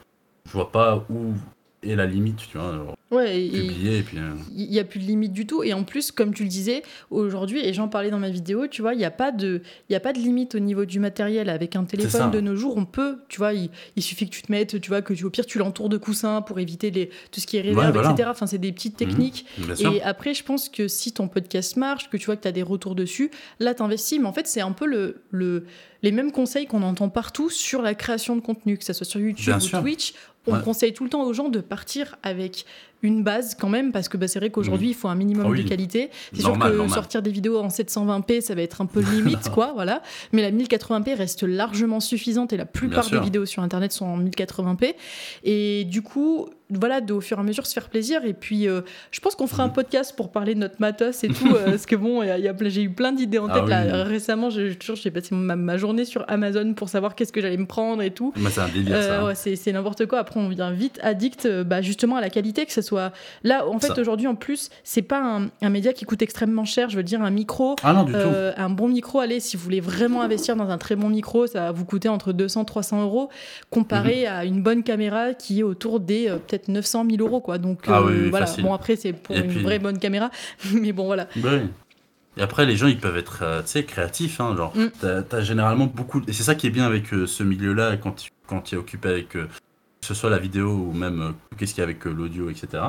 je 0.46 0.52
vois 0.52 0.70
pas 0.72 1.04
où 1.10 1.34
est 1.82 1.96
la 1.96 2.06
limite, 2.06 2.48
tu 2.48 2.58
vois. 2.58 2.94
Ouais, 3.12 3.44
et- 3.44 3.50
publier, 3.50 3.98
et 3.98 4.02
puis. 4.02 4.18
euh, 4.18 4.30
il 4.56 4.68
n'y 4.70 4.78
a 4.80 4.84
plus 4.84 4.98
de 4.98 5.04
limite 5.04 5.32
du 5.32 5.46
tout. 5.46 5.62
Et 5.62 5.72
en 5.74 5.84
plus, 5.84 6.10
comme 6.10 6.32
tu 6.34 6.42
le 6.44 6.48
disais, 6.48 6.82
aujourd'hui, 7.10 7.60
et 7.64 7.72
j'en 7.74 7.88
parlais 7.88 8.10
dans 8.10 8.18
ma 8.18 8.30
vidéo, 8.30 8.66
tu 8.66 8.82
vois, 8.82 8.94
il 8.94 8.98
n'y 8.98 9.04
a, 9.04 9.10
pas 9.10 9.30
de- 9.32 9.60
y 9.90 9.94
a 9.94 10.00
pas 10.00 10.12
de 10.12 10.18
limite 10.18 10.54
au 10.54 10.58
niveau 10.58 10.84
du 10.84 10.98
matériel. 10.98 11.48
Avec 11.48 11.76
un 11.76 11.84
téléphone 11.84 12.30
de 12.30 12.40
nos 12.40 12.56
jours, 12.56 12.76
on 12.76 12.84
peut, 12.84 13.18
tu 13.28 13.38
vois, 13.38 13.52
il, 13.52 13.70
il 13.96 14.02
suffit 14.02 14.26
que 14.28 14.34
tu 14.34 14.42
te 14.42 14.50
mettes, 14.50 14.80
tu 14.80 14.88
vois, 14.88 15.02
que 15.02 15.12
tu, 15.14 15.24
au 15.24 15.30
pire, 15.30 15.46
tu 15.46 15.58
l'entoures 15.58 15.88
de 15.88 15.96
coussins 15.98 16.40
pour 16.42 16.58
éviter 16.58 16.90
les, 16.90 17.10
tout 17.30 17.40
ce 17.40 17.46
qui 17.46 17.56
est 17.58 17.72
voilà. 17.72 17.90
etc. 18.12 18.28
Enfin, 18.30 18.46
c'est 18.46 18.58
des 18.58 18.72
petites 18.72 19.00
Mhm. 19.00 19.06
techniques. 19.08 19.46
Et 19.80 20.02
après, 20.02 20.34
je 20.34 20.42
pense 20.44 20.68
que 20.68 20.88
si 20.88 21.12
ton 21.12 21.28
podcast 21.28 21.76
marche, 21.76 22.08
que 22.10 22.16
tu 22.16 22.26
vois 22.26 22.36
que 22.36 22.42
tu 22.42 22.48
as 22.48 22.52
des 22.52 22.62
retours 22.62 22.94
dessus, 22.94 23.30
là, 23.60 23.74
tu 23.74 23.82
investis. 23.82 24.18
Mais 24.18 24.26
en 24.26 24.32
fait, 24.32 24.46
c'est 24.46 24.60
un 24.62 24.72
peu 24.72 24.86
le, 24.86 25.22
le, 25.30 25.64
les 26.02 26.12
mêmes 26.12 26.32
conseils 26.32 26.66
qu'on 26.66 26.82
entend 26.82 27.08
partout 27.08 27.50
sur 27.50 27.82
la 27.82 27.94
création 27.94 28.36
de 28.36 28.40
contenu, 28.40 28.78
que 28.78 28.84
ce 28.84 28.92
soit 28.92 29.06
sur 29.06 29.20
YouTube 29.20 29.44
Bien 29.46 29.58
ou 29.58 29.60
sûr. 29.60 29.80
Twitch. 29.80 30.14
On 30.46 30.54
Ouais. 30.54 30.62
conseille 30.62 30.92
tout 30.92 31.04
le 31.04 31.10
temps 31.10 31.22
aux 31.24 31.32
gens 31.32 31.48
de 31.48 31.60
partir 31.60 32.16
avec 32.24 32.66
une 33.04 33.22
base 33.24 33.56
quand 33.58 33.68
même, 33.68 33.90
parce 33.92 34.08
que 34.08 34.16
bah, 34.16 34.28
c'est 34.28 34.38
vrai 34.38 34.50
qu'aujourd'hui, 34.50 34.88
il 34.90 34.94
faut 34.94 35.08
un 35.08 35.14
minimum 35.16 35.44
Ah 35.46 35.50
oui. 35.50 35.62
de 35.64 35.68
qualité. 35.68 36.10
C'est 36.32 36.42
sûr 36.42 36.52
que 36.52 36.58
normal. 36.58 36.88
sortir 36.90 37.20
des 37.22 37.30
vidéos 37.30 37.58
en 37.58 37.68
720p, 37.68 38.40
ça 38.40 38.54
va 38.54 38.62
être 38.62 38.80
un 38.80 38.86
peu 38.86 39.00
limite, 39.00 39.48
quoi, 39.54 39.72
voilà. 39.74 40.02
Mais 40.32 40.42
la 40.42 40.50
1080p 40.52 41.14
reste 41.16 41.42
largement 41.42 41.98
suffisante 42.00 42.52
et 42.52 42.56
la 42.56 42.64
plupart 42.66 43.08
des 43.10 43.18
vidéos 43.20 43.44
sur 43.46 43.62
Internet 43.62 43.92
sont 43.92 44.06
en 44.06 44.18
1080p. 44.20 44.94
Et 45.44 45.84
du 45.84 46.02
coup, 46.02 46.48
voilà, 46.78 47.00
de, 47.00 47.12
au 47.12 47.20
fur 47.20 47.36
et 47.38 47.40
à 47.40 47.44
mesure, 47.44 47.66
se 47.66 47.72
faire 47.74 47.88
plaisir. 47.88 48.24
Et 48.24 48.32
puis, 48.34 48.68
euh, 48.68 48.82
je 49.10 49.20
pense 49.20 49.34
qu'on 49.34 49.46
fera 49.46 49.62
un 49.64 49.66
Mhm. 49.68 49.72
podcast 49.74 50.14
pour 50.16 50.30
parler 50.32 50.54
de 50.54 50.60
notre 50.60 50.76
matos 50.80 51.22
et 51.24 51.28
tout, 51.28 51.34
euh, 51.56 51.64
parce 51.70 51.86
que 51.86 51.96
bon, 51.96 52.22
y 52.22 52.30
a- 52.30 52.38
y 52.38 52.48
a 52.48 52.54
j'ai 52.64 52.82
eu 52.82 52.90
plein 52.90 53.12
d'idées 53.12 53.38
en 53.38 53.48
Ah 53.48 53.54
tête. 53.54 53.62
oui. 53.64 53.70
là. 53.70 54.04
Récemment, 54.04 54.50
j'ai 54.50 54.74
toujours 54.76 54.96
j'ai 54.96 55.10
passé 55.10 55.34
ma, 55.34 55.56
ma 55.56 55.76
journée 55.76 56.04
sur 56.04 56.24
Amazon 56.28 56.74
pour 56.74 56.88
savoir 56.88 57.14
qu'est-ce 57.14 57.32
que 57.32 57.40
j'allais 57.40 57.56
me 57.56 57.66
prendre 57.66 58.02
et 58.02 58.10
tout. 58.10 58.32
Moi, 58.36 58.50
c'est 58.50 58.60
un 58.60 58.68
délire, 58.68 58.96
Euh, 58.96 59.02
ça. 59.02 59.20
hein. 59.20 59.26
ouais, 59.26 59.34
c'est 59.34 59.56
c'est 59.56 59.72
n'importe 59.72 60.06
quoi. 60.06 60.18
Après, 60.20 60.38
on 60.40 60.48
devient 60.48 60.70
vite 60.74 60.98
addict 61.02 61.46
euh, 61.46 61.64
bah, 61.64 61.82
justement 61.82 62.16
à 62.16 62.20
la 62.20 62.30
qualité, 62.30 62.64
que 62.66 62.72
ce 62.72 62.82
soit. 62.82 63.12
Là, 63.44 63.66
en 63.66 63.78
fait, 63.78 63.88
Ça. 63.94 64.00
aujourd'hui, 64.00 64.26
en 64.26 64.34
plus, 64.34 64.70
c'est 64.84 65.02
pas 65.02 65.20
un, 65.22 65.48
un 65.60 65.70
média 65.70 65.92
qui 65.92 66.04
coûte 66.04 66.22
extrêmement 66.22 66.64
cher. 66.64 66.88
Je 66.90 66.96
veux 66.96 67.02
dire, 67.02 67.22
un 67.22 67.30
micro. 67.30 67.76
Ah 67.82 67.92
non, 67.92 68.04
du 68.04 68.12
tout. 68.12 68.18
euh, 68.18 68.52
un 68.56 68.70
bon 68.70 68.88
micro, 68.88 69.18
allez, 69.20 69.40
si 69.40 69.56
vous 69.56 69.62
voulez 69.64 69.80
vraiment 69.80 70.22
investir 70.22 70.56
dans 70.56 70.68
un 70.70 70.78
très 70.78 70.96
bon 70.96 71.08
micro, 71.08 71.46
ça 71.46 71.60
va 71.64 71.72
vous 71.72 71.84
coûter 71.84 72.08
entre 72.08 72.32
200 72.32 72.64
300 72.64 73.02
euros, 73.02 73.28
comparé 73.70 74.22
Mhm. 74.22 74.32
à 74.32 74.44
une 74.44 74.62
bonne 74.62 74.82
caméra 74.82 75.34
qui 75.34 75.60
est 75.60 75.62
autour 75.62 76.00
des 76.00 76.28
euh, 76.28 76.36
peut-être 76.62 76.68
900 76.68 77.06
000 77.10 77.22
euros, 77.22 77.40
quoi. 77.40 77.58
Donc, 77.58 77.80
Ah 77.86 77.98
euh, 77.98 78.06
oui, 78.06 78.12
oui, 78.24 78.30
voilà. 78.30 78.46
facile. 78.46 78.64
Bon, 78.64 78.72
après, 78.74 78.96
c'est 78.96 79.12
pour 79.12 79.36
Et 79.36 79.40
une 79.40 79.48
puis- 79.48 79.62
vraie 79.62 79.78
bonne 79.78 79.98
caméra, 79.98 80.30
mais 80.72 80.92
bon, 80.92 81.06
voilà. 81.06 81.28
Oui. 81.36 81.60
Et 82.36 82.42
après, 82.42 82.64
les 82.64 82.76
gens, 82.76 82.86
ils 82.86 82.98
peuvent 82.98 83.16
être, 83.16 83.40
euh, 83.42 83.60
tu 83.62 83.68
sais, 83.68 83.84
créatifs, 83.84 84.40
hein, 84.40 84.56
genre, 84.56 84.74
Mm. 84.76 84.86
t'as, 85.00 85.22
t'as 85.22 85.40
généralement 85.42 85.86
beaucoup, 85.86 86.22
et 86.26 86.32
c'est 86.32 86.42
ça 86.42 86.54
qui 86.54 86.66
est 86.66 86.70
bien 86.70 86.84
avec 86.86 87.12
euh, 87.12 87.26
ce 87.26 87.42
milieu-là, 87.42 87.96
quand 87.98 88.12
tu, 88.12 88.30
quand 88.46 88.62
tu 88.62 88.74
es 88.74 88.78
occupé 88.78 89.08
avec, 89.10 89.28
que 89.30 89.46
ce 90.00 90.14
soit 90.14 90.30
la 90.30 90.38
vidéo 90.38 90.70
ou 90.70 90.92
même, 90.92 91.34
qu'est-ce 91.58 91.74
qu'il 91.74 91.80
y 91.80 91.82
a 91.82 91.84
avec 91.84 92.04
l'audio, 92.06 92.48
etc., 92.48 92.82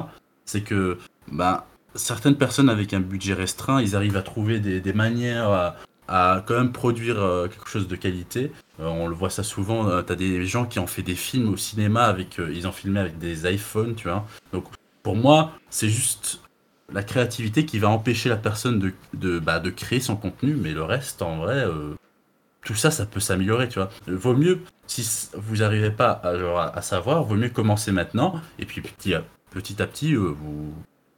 c'est 0.45 0.61
que, 0.61 0.97
bah, 1.31 1.67
certaines 1.95 2.35
personnes 2.35 2.69
avec 2.69 2.93
un 2.93 2.99
budget 3.01 3.33
restreint, 3.33 3.81
ils 3.81 3.95
arrivent 3.95 4.17
à 4.17 4.21
trouver 4.21 4.59
des, 4.59 4.79
des 4.81 4.93
manières 4.93 5.49
à, 5.49 5.75
à 6.07 6.43
quand 6.45 6.55
même 6.55 6.71
produire 6.71 7.21
euh, 7.21 7.47
quelque 7.47 7.69
chose 7.69 7.87
de 7.87 7.95
qualité. 7.95 8.51
Euh, 8.79 8.85
on 8.87 9.07
le 9.07 9.15
voit 9.15 9.29
ça 9.29 9.43
souvent, 9.43 9.87
euh, 9.87 10.01
t'as 10.01 10.15
des 10.15 10.45
gens 10.45 10.65
qui 10.65 10.79
ont 10.79 10.87
fait 10.87 11.03
des 11.03 11.15
films 11.15 11.53
au 11.53 11.57
cinéma 11.57 12.05
avec, 12.05 12.37
ils 12.37 12.67
ont 12.67 12.71
filmé 12.71 12.99
avec 12.99 13.17
des 13.17 13.51
iPhones, 13.51 13.95
tu 13.95 14.07
vois. 14.07 14.25
Donc, 14.51 14.65
pour 15.01 15.15
moi, 15.15 15.51
c'est 15.69 15.89
juste 15.89 16.41
la 16.91 17.03
créativité 17.03 17.65
qui 17.65 17.79
va 17.79 17.89
empêcher 17.89 18.29
la 18.29 18.37
personne 18.37 18.79
de, 18.79 18.93
de, 19.13 19.39
bah, 19.39 19.59
de 19.59 19.69
créer 19.69 19.99
son 19.99 20.15
contenu, 20.15 20.55
mais 20.55 20.71
le 20.73 20.83
reste, 20.83 21.21
en 21.21 21.37
vrai, 21.37 21.65
tout 22.63 22.75
ça, 22.75 22.91
ça 22.91 23.05
peut 23.05 23.19
s'améliorer, 23.19 23.67
tu 23.67 23.79
vois. 23.79 23.89
Vaut 24.07 24.35
mieux, 24.35 24.59
si 24.87 25.29
vous 25.33 25.57
n'arrivez 25.57 25.91
pas 25.91 26.11
à, 26.11 26.77
à, 26.77 26.81
savoir, 26.81 27.23
vaut 27.23 27.35
mieux 27.35 27.49
commencer 27.49 27.91
maintenant, 27.91 28.39
et 28.59 28.65
puis 28.65 28.81
petit 28.81 29.13
à 29.13 29.87
petit, 29.87 30.13
vous, 30.15 30.73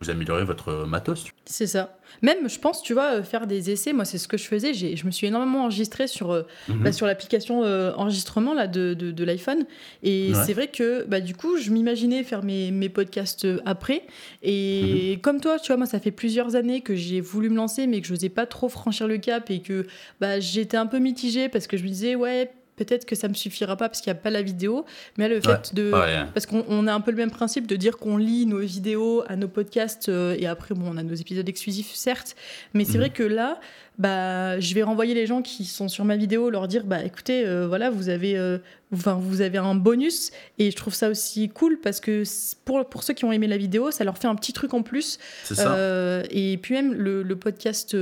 vous 0.06 0.12
améliorez 0.12 0.44
votre 0.46 0.86
matos. 0.86 1.26
C'est 1.46 1.68
ça. 1.68 1.98
Même, 2.22 2.48
je 2.50 2.60
pense, 2.60 2.82
tu 2.82 2.94
vois, 2.94 3.16
euh, 3.16 3.24
faire 3.24 3.46
des 3.48 3.72
essais, 3.72 3.92
moi, 3.92 4.06
c'est 4.06 4.18
ce 4.18 4.28
que 4.28 4.38
je 4.38 4.46
faisais. 4.46 4.74
J'ai- 4.74 4.96
Je 4.96 5.06
me 5.06 5.12
suis 5.12 5.28
énormément 5.28 5.64
enregistrée 5.64 6.08
sur, 6.08 6.32
euh, 6.32 6.44
vois. 6.68 6.78
bah, 6.78 6.92
sur 6.92 7.06
l'application 7.08 7.64
euh, 7.64 7.92
enregistrement 7.96 8.54
là, 8.54 8.68
de, 8.68 8.94
de, 8.94 9.12
de 9.12 9.24
l'iPhone. 9.24 9.66
Et 10.04 10.32
Ouais. 10.34 10.44
c'est 10.46 10.54
vrai 10.54 10.68
que 10.70 11.04
bah, 11.08 11.20
du 11.20 11.36
coup, 11.36 11.58
je 11.58 11.72
m'imaginais 11.72 12.24
faire 12.24 12.44
mes, 12.44 12.72
mes 12.72 12.90
podcasts 12.90 13.48
après. 13.66 14.04
Et 14.44 15.20
comme 15.24 15.42
toi, 15.42 15.60
tu 15.60 15.68
vois, 15.68 15.78
moi, 15.78 15.86
ça 15.88 16.00
fait 16.00 16.12
plusieurs 16.12 16.56
années 16.56 16.82
que 16.82 16.96
j'ai 16.96 17.20
voulu 17.22 17.50
me 17.50 17.56
lancer, 17.56 17.88
mais 17.88 18.02
que 18.02 18.08
je 18.08 18.14
n'osais 18.14 18.30
pas 18.30 18.46
trop 18.46 18.70
franchir 18.70 19.08
le 19.08 19.18
cap 19.18 19.50
et 19.50 19.62
que 19.62 19.86
bah, 20.22 20.40
j'étais 20.40 20.78
un 20.78 20.86
peu 20.88 21.00
mitigée 21.00 21.50
parce 21.50 21.68
que 21.68 21.76
je 21.78 21.84
me 21.84 21.90
disais, 21.90 22.16
ouais, 22.16 22.52
peut-être 22.76 23.06
que 23.06 23.16
ça 23.16 23.28
me 23.28 23.34
suffira 23.34 23.76
pas 23.76 23.90
parce 23.90 24.02
qu'il 24.02 24.12
n'y 24.12 24.18
a 24.18 24.22
pas 24.22 24.30
la 24.30 24.42
vidéo, 24.42 24.86
mais 25.18 25.28
le 25.28 25.42
fait 25.42 25.74
de... 25.74 25.92
Parce 26.34 26.46
qu'on 26.46 26.88
a 26.88 26.94
un 26.94 27.02
peu 27.02 27.12
le 27.12 27.18
même 27.18 27.32
principe 27.32 27.68
de 27.68 27.76
dire 27.76 27.98
qu'on 27.98 28.18
lit 28.18 28.46
nos 28.46 28.60
vidéos 28.60 29.24
à 29.28 29.36
nos 29.36 29.48
podcasts, 29.48 30.10
euh, 30.10 30.36
et 30.38 30.48
après, 30.48 30.76
bon, 30.76 30.86
on 30.94 30.98
a 30.98 31.04
nos 31.04 31.16
épisodes 31.16 31.48
exclusifs, 31.48 31.94
certes, 31.94 32.36
mais 32.74 32.86
c'est 32.86 32.94
mhm. 32.94 33.00
vrai 33.00 33.10
que 33.12 33.24
là, 33.24 33.60
bah, 33.98 34.60
je 34.60 34.74
vais 34.74 34.84
renvoyer 34.84 35.14
les 35.14 35.26
gens 35.26 35.42
qui 35.42 35.64
sont 35.64 35.88
sur 35.88 36.04
ma 36.04 36.18
vidéo, 36.18 36.50
leur 36.50 36.68
dire, 36.68 36.84
bah 36.84 37.04
écoutez, 37.04 37.46
euh, 37.46 37.66
voilà, 37.68 37.90
vous 37.90 38.10
avez, 38.10 38.38
euh, 38.38 38.58
enfin, 38.94 39.18
vous 39.22 39.40
avez 39.40 39.58
un 39.58 39.76
bonus, 39.76 40.32
et 40.60 40.70
je 40.70 40.76
trouve 40.76 40.94
ça 40.94 41.10
aussi 41.10 41.48
cool 41.50 41.80
parce 41.82 42.02
que 42.02 42.24
pour, 42.66 42.86
pour 42.90 43.04
ceux 43.04 43.14
qui 43.14 43.24
ont 43.24 43.32
aimé 43.32 43.48
la 43.48 43.58
vidéo, 43.58 43.92
ça 43.92 44.04
leur 44.04 44.18
fait 44.18 44.28
un 44.28 44.36
petit 44.36 44.52
truc 44.52 44.74
en 44.74 44.82
plus. 44.82 45.18
Ça. 45.46 46.24
et 46.30 46.58
puis 46.58 46.74
même 46.74 46.94
le, 46.94 47.24
le 47.24 47.36
podcast 47.38 47.96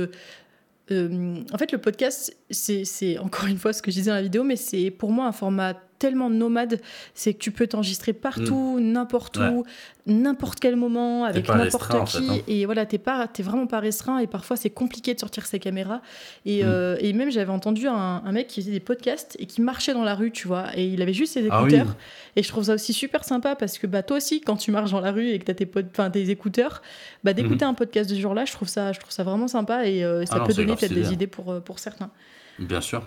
en 0.90 1.58
fait, 1.58 1.72
le 1.72 1.78
podcast, 1.78 2.36
c'est 2.50 3.18
encore 3.18 3.46
une 3.46 3.58
fois 3.58 3.72
ce 3.72 3.82
que 3.82 3.90
je 3.90 3.96
disais 3.96 4.10
dans 4.10 4.16
la 4.16 4.22
vidéo, 4.22 4.44
mais 4.44 4.56
c'est 4.56 4.90
pour 4.90 5.10
moi 5.10 5.26
un 5.26 5.32
format 5.32 5.74
tellement 5.98 6.30
nomade, 6.30 6.80
c'est 7.14 7.34
que 7.34 7.38
tu 7.38 7.50
peux 7.50 7.66
t'enregistrer 7.66 8.12
partout, 8.12 8.78
mm. 8.78 8.92
n'importe 8.92 9.38
où, 9.38 9.64
n'importe 10.06 10.60
quel 10.60 10.76
moment, 10.76 11.24
avec 11.24 11.48
n'importe 11.48 12.04
qui. 12.06 12.28
Hein. 12.28 12.38
Et 12.46 12.66
voilà, 12.66 12.86
t'es 12.86 12.98
pas, 12.98 13.28
es 13.38 13.42
vraiment 13.42 13.66
pas 13.66 13.80
restreint. 13.80 14.18
Et 14.18 14.26
parfois, 14.26 14.56
c'est 14.56 14.70
compliqué 14.70 15.14
de 15.14 15.20
sortir 15.20 15.46
ses 15.46 15.58
caméras. 15.58 16.02
Et, 16.44 16.62
mm. 16.62 16.66
euh, 16.66 16.96
et 17.00 17.12
même, 17.12 17.30
j'avais 17.30 17.52
entendu 17.52 17.86
un, 17.88 18.20
mec 18.32 18.48
qui 18.48 18.60
faisait 18.60 18.72
des 18.72 18.80
podcasts 18.80 19.36
et 19.38 19.46
qui 19.46 19.60
marchait 19.60 19.94
dans 19.94 20.04
la 20.04 20.14
rue, 20.14 20.30
tu 20.30 20.48
vois. 20.48 20.76
Et 20.76 20.86
il 20.86 21.00
avait 21.02 21.12
juste 21.12 21.34
ses 21.34 21.48
ah 21.50 21.60
écouteurs. 21.60 21.96
Et 22.36 22.42
je 22.42 22.48
trouve 22.48 22.64
ça 22.64 22.74
aussi 22.74 22.92
super 22.92 23.24
sympa 23.24 23.54
parce 23.54 23.78
que 23.78 23.86
bah, 23.86 24.02
toi 24.02 24.16
aussi, 24.16 24.40
quand 24.40 24.56
tu 24.56 24.70
marches 24.70 24.90
dans 24.90 25.00
la 25.00 25.12
rue 25.12 25.28
et 25.28 25.38
que 25.38 25.44
tu 25.44 25.50
as 25.50 25.54
tes, 25.54 25.66
tes 26.12 26.30
écouteurs, 26.30 26.82
bah, 27.22 27.32
d'écouter 27.32 27.64
mm-hmm. 27.64 27.68
un 27.68 27.74
podcast 27.74 28.10
de 28.10 28.14
ce 28.14 28.20
jour-là, 28.20 28.44
je 28.44 28.52
trouve 28.52 28.68
ça, 28.68 28.92
je 28.92 29.00
trouve 29.00 29.12
ça 29.12 29.22
vraiment 29.22 29.48
sympa 29.48 29.86
et 29.86 30.04
euh, 30.04 30.26
ça 30.26 30.38
ah 30.40 30.46
peut 30.46 30.52
donner 30.52 30.74
peut-être 30.76 30.94
des 30.94 31.12
idées 31.12 31.26
pour, 31.26 31.52
euh, 31.52 31.60
pour 31.60 31.78
certains. 31.78 32.10
Bien 32.58 32.80
sûr. 32.80 33.02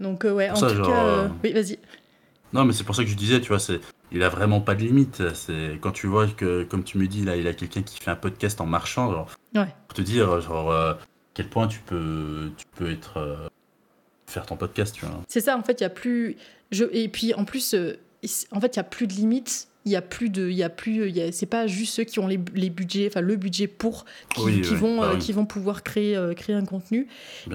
Donc, 0.00 0.24
ouais, 0.24 0.50
en 0.50 0.54
tout 0.54 0.82
cas. 0.82 1.30
Oui, 1.42 1.52
vas-y. 1.52 1.78
Non, 2.52 2.64
mais 2.64 2.72
c'est 2.72 2.84
pour 2.84 2.94
ça 2.94 3.04
que 3.04 3.10
je 3.10 3.14
disais, 3.14 3.40
tu 3.40 3.48
vois, 3.48 3.58
c'est, 3.58 3.80
il 4.10 4.22
a 4.22 4.28
vraiment 4.28 4.60
pas 4.60 4.74
de 4.74 4.80
limite. 4.80 5.34
C'est 5.34 5.78
quand 5.80 5.90
tu 5.92 6.06
vois 6.06 6.26
que, 6.26 6.64
comme 6.64 6.82
tu 6.82 6.98
me 6.98 7.06
dis 7.06 7.24
là, 7.24 7.36
il 7.36 7.46
a 7.46 7.52
quelqu'un 7.52 7.82
qui 7.82 8.00
fait 8.00 8.10
un 8.10 8.16
podcast 8.16 8.60
en 8.60 8.66
marchant, 8.66 9.10
genre, 9.12 9.30
pour 9.52 9.94
te 9.94 10.02
dire, 10.02 10.40
genre, 10.40 10.70
euh, 10.70 10.94
quel 11.34 11.48
point 11.48 11.68
tu 11.68 11.80
peux, 11.80 12.50
tu 12.56 12.64
peux 12.76 12.90
être, 12.90 13.18
euh, 13.18 13.48
faire 14.26 14.46
ton 14.46 14.56
podcast, 14.56 14.94
tu 14.94 15.04
vois. 15.04 15.20
C'est 15.28 15.42
ça, 15.42 15.56
en 15.56 15.62
fait, 15.62 15.80
il 15.80 15.84
y 15.84 15.86
a 15.86 15.90
plus, 15.90 16.36
je, 16.70 16.84
et 16.92 17.08
puis 17.08 17.34
en 17.34 17.44
plus, 17.44 17.74
euh, 17.74 17.98
en 18.50 18.60
fait, 18.60 18.76
il 18.76 18.78
y 18.78 18.80
a 18.80 18.84
plus 18.84 19.06
de 19.06 19.12
limites. 19.12 19.67
Il 19.84 19.92
y 19.92 19.96
a 19.96 20.02
plus 20.02 20.28
de, 20.28 20.48
il 20.48 20.56
y 20.56 20.62
a 20.62 20.68
plus, 20.68 21.10
c'est 21.32 21.46
pas 21.46 21.66
juste 21.66 21.94
ceux 21.94 22.04
qui 22.04 22.18
ont 22.18 22.26
les, 22.26 22.38
les 22.54 22.68
budgets, 22.68 23.06
enfin 23.06 23.22
le 23.22 23.36
budget 23.36 23.66
pour, 23.66 24.04
qui, 24.34 24.60
vont, 24.74 25.00
bah 25.00 25.16
qui 25.18 25.32
vont 25.32 25.46
pouvoir 25.46 25.82
créer, 25.82 26.18
créer 26.36 26.54
un 26.54 26.64
contenu. 26.64 27.06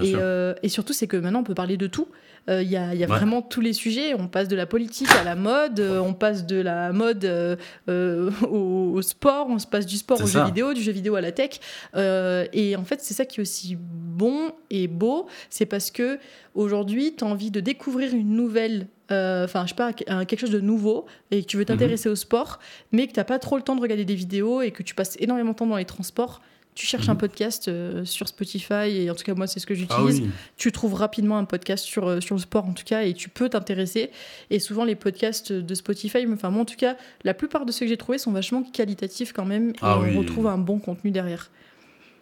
et, 0.01 0.15
et 0.63 0.69
surtout, 0.69 0.93
c'est 0.93 1.05
que 1.05 1.17
maintenant, 1.17 1.41
on 1.41 1.43
peut 1.43 1.53
parler 1.53 1.77
de 1.77 1.85
tout. 1.87 2.07
Il 2.47 2.51
euh, 2.51 2.63
y 2.63 2.75
a, 2.75 2.93
y 2.93 3.03
a 3.05 3.07
vraiment 3.07 3.41
tous 3.41 3.61
les 3.61 3.71
sujets. 3.71 4.13
On 4.13 4.27
passe 4.27 4.49
de 4.49 4.55
la 4.55 4.65
politique 4.65 5.09
à 5.11 5.23
la 5.23 5.35
mode, 5.35 5.79
euh, 5.79 5.99
on 5.99 6.13
passe 6.13 6.45
de 6.45 6.57
la 6.57 6.91
mode 6.91 7.23
euh, 7.23 8.31
au, 8.49 9.01
sport, 9.01 9.47
on 9.49 9.59
se 9.59 9.67
passe 9.67 9.85
du 9.85 9.95
sport 9.95 10.21
au 10.21 10.27
jeu 10.27 10.43
vidéo, 10.43 10.73
du 10.73 10.81
jeu 10.81 10.91
vidéo 10.91 11.15
à 11.15 11.21
la 11.21 11.31
tech. 11.31 11.59
et 11.95 12.75
en 12.75 12.83
fait, 12.83 12.99
c'est 13.01 13.13
ça 13.13 13.25
qui 13.25 13.39
est 13.39 13.41
aussi 13.41 13.77
bon 13.79 14.51
et 14.69 14.87
beau, 14.87 15.27
c'est 15.49 15.65
parce 15.65 15.89
que 15.89 16.19
aujourd'hui, 16.53 17.15
tu 17.15 17.23
as 17.23 17.27
envie 17.27 17.49
de 17.49 17.61
découvrir 17.61 18.13
une 18.13 18.35
nouvelle 18.35 18.87
enfin, 19.09 19.63
je 19.63 19.69
sais 19.69 19.75
pas, 19.75 19.93
quelque 19.93 20.39
chose 20.39 20.49
de 20.49 20.59
nouveau 20.59 21.05
et 21.29 21.43
que 21.43 21.47
tu 21.47 21.55
veux 21.55 21.65
t'intéresser 21.65 22.09
mhm. 22.09 22.13
au 22.13 22.15
sport, 22.15 22.59
mais 22.91 23.07
que 23.07 23.13
tu 23.13 23.19
n'as 23.19 23.25
pas 23.25 23.37
trop 23.37 23.57
le 23.57 23.61
temps 23.61 23.75
de 23.75 23.81
regarder 23.81 24.05
des 24.05 24.15
vidéos 24.15 24.61
et 24.61 24.71
que 24.71 24.81
tu 24.83 24.95
passes 24.95 25.15
énormément 25.19 25.51
de 25.51 25.55
temps 25.55 25.67
dans 25.67 25.77
les 25.77 25.85
transports, 25.85 26.41
tu 26.75 26.85
cherches 26.85 27.09
un 27.09 27.13
mhm. 27.13 27.19
podcast 27.19 27.67
euh, 27.67 28.05
sur 28.05 28.27
Spotify, 28.27 28.89
et 28.89 29.09
en 29.09 29.15
tout 29.15 29.23
cas 29.23 29.33
moi 29.33 29.47
c'est 29.47 29.59
ce 29.59 29.65
que 29.65 29.75
j'utilise, 29.75 30.23
ah 30.25 30.29
tu 30.57 30.71
trouves 30.71 30.93
rapidement 30.93 31.37
un 31.37 31.45
podcast 31.45 31.85
sur, 31.85 32.07
euh, 32.07 32.19
sur 32.21 32.35
le 32.35 32.41
sport 32.41 32.65
en 32.65 32.73
tout 32.73 32.83
cas, 32.83 33.03
et 33.03 33.13
tu 33.13 33.29
peux 33.29 33.49
t'intéresser. 33.49 34.11
Et 34.49 34.59
souvent 34.59 34.85
les 34.85 34.95
podcasts 34.95 35.51
de 35.51 35.75
Spotify, 35.75 36.25
enfin 36.31 36.49
moi 36.49 36.61
en 36.61 36.65
tout 36.65 36.75
cas, 36.75 36.95
la 37.23 37.33
plupart 37.33 37.65
de 37.65 37.71
ceux 37.71 37.85
que 37.85 37.89
j'ai 37.89 37.97
trouvés 37.97 38.17
sont 38.17 38.31
vachement 38.31 38.63
qualitatifs 38.63 39.33
quand 39.33 39.45
même, 39.45 39.71
et 39.71 39.75
ah 39.81 39.99
on 39.99 40.17
retrouve 40.17 40.47
un 40.47 40.57
bon 40.57 40.79
contenu 40.79 41.11
derrière. 41.11 41.49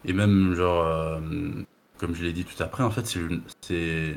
Et 0.04 0.12
même 0.12 0.54
genre, 0.54 0.86
euh, 0.86 1.20
comme 1.98 2.14
je 2.14 2.22
l'ai 2.22 2.32
dit 2.32 2.44
tout 2.44 2.60
après, 2.62 2.82
en 2.82 2.90
fait 2.90 3.06
c'est 3.60 4.14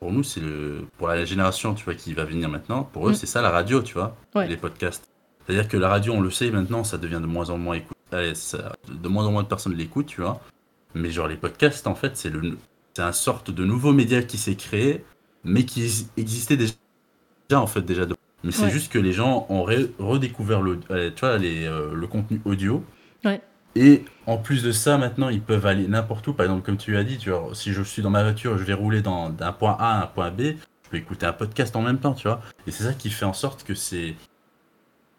pour 0.00 0.12
nous, 0.12 0.22
c'est 0.22 0.40
le 0.40 0.86
pour 0.96 1.08
la 1.08 1.24
génération 1.24 1.74
tu 1.74 1.84
vois 1.84 1.94
qui 1.94 2.14
va 2.14 2.24
venir 2.24 2.48
maintenant, 2.48 2.84
pour 2.84 3.08
eux 3.08 3.12
mm. 3.12 3.16
c'est 3.16 3.26
ça 3.26 3.42
la 3.42 3.50
radio, 3.50 3.82
tu 3.82 3.94
vois, 3.94 4.16
les 4.36 4.56
podcasts. 4.56 5.08
C'est-à-dire 5.46 5.66
que 5.66 5.78
la 5.78 5.88
radio, 5.88 6.12
on 6.12 6.20
le 6.20 6.30
sait 6.30 6.50
maintenant, 6.50 6.84
ça 6.84 6.98
devient 6.98 7.20
de 7.22 7.26
moins 7.26 7.48
en 7.48 7.56
moins 7.56 7.76
écouté 7.76 7.97
de 8.12 9.08
moins 9.08 9.26
en 9.26 9.32
moins 9.32 9.42
de 9.42 9.48
personnes 9.48 9.74
l'écoutent, 9.74 10.06
tu 10.06 10.20
vois. 10.20 10.40
Mais 10.94 11.10
genre 11.10 11.28
les 11.28 11.36
podcasts, 11.36 11.86
en 11.86 11.94
fait, 11.94 12.16
c'est 12.16 12.30
le, 12.30 12.56
c'est 12.94 13.02
un 13.02 13.12
sorte 13.12 13.50
de 13.50 13.64
nouveau 13.64 13.92
média 13.92 14.22
qui 14.22 14.38
s'est 14.38 14.56
créé, 14.56 15.04
mais 15.44 15.64
qui 15.64 16.08
existait 16.16 16.56
déjà, 16.56 16.72
en 17.52 17.66
fait, 17.66 17.82
déjà. 17.82 18.06
Mais 18.44 18.52
c'est 18.52 18.70
juste 18.70 18.92
que 18.92 18.98
les 18.98 19.12
gens 19.12 19.46
ont 19.48 19.62
redécouvert 19.64 20.62
le, 20.62 20.80
euh, 20.90 21.10
tu 21.14 21.20
vois, 21.20 21.38
les, 21.38 21.66
euh, 21.66 21.92
le 21.94 22.06
contenu 22.06 22.40
audio. 22.44 22.84
Et 23.76 24.04
en 24.26 24.38
plus 24.38 24.62
de 24.62 24.72
ça, 24.72 24.98
maintenant, 24.98 25.28
ils 25.28 25.40
peuvent 25.40 25.66
aller 25.66 25.86
n'importe 25.86 26.26
où. 26.26 26.32
Par 26.32 26.46
exemple, 26.46 26.64
comme 26.64 26.78
tu 26.78 26.96
as 26.96 27.04
dit, 27.04 27.18
tu 27.18 27.30
vois, 27.30 27.50
si 27.52 27.72
je 27.72 27.82
suis 27.82 28.02
dans 28.02 28.10
ma 28.10 28.22
voiture, 28.22 28.58
je 28.58 28.64
vais 28.64 28.72
rouler 28.72 29.02
d'un 29.02 29.52
point 29.52 29.76
A 29.78 29.98
à 29.98 30.02
un 30.02 30.06
point 30.06 30.30
B, 30.30 30.40
je 30.40 30.90
peux 30.90 30.96
écouter 30.96 31.26
un 31.26 31.32
podcast 31.32 31.76
en 31.76 31.82
même 31.82 31.98
temps, 31.98 32.14
tu 32.14 32.26
vois. 32.26 32.40
Et 32.66 32.70
c'est 32.70 32.84
ça 32.84 32.94
qui 32.94 33.10
fait 33.10 33.26
en 33.26 33.32
sorte 33.32 33.62
que 33.62 33.74
c'est 33.74 34.16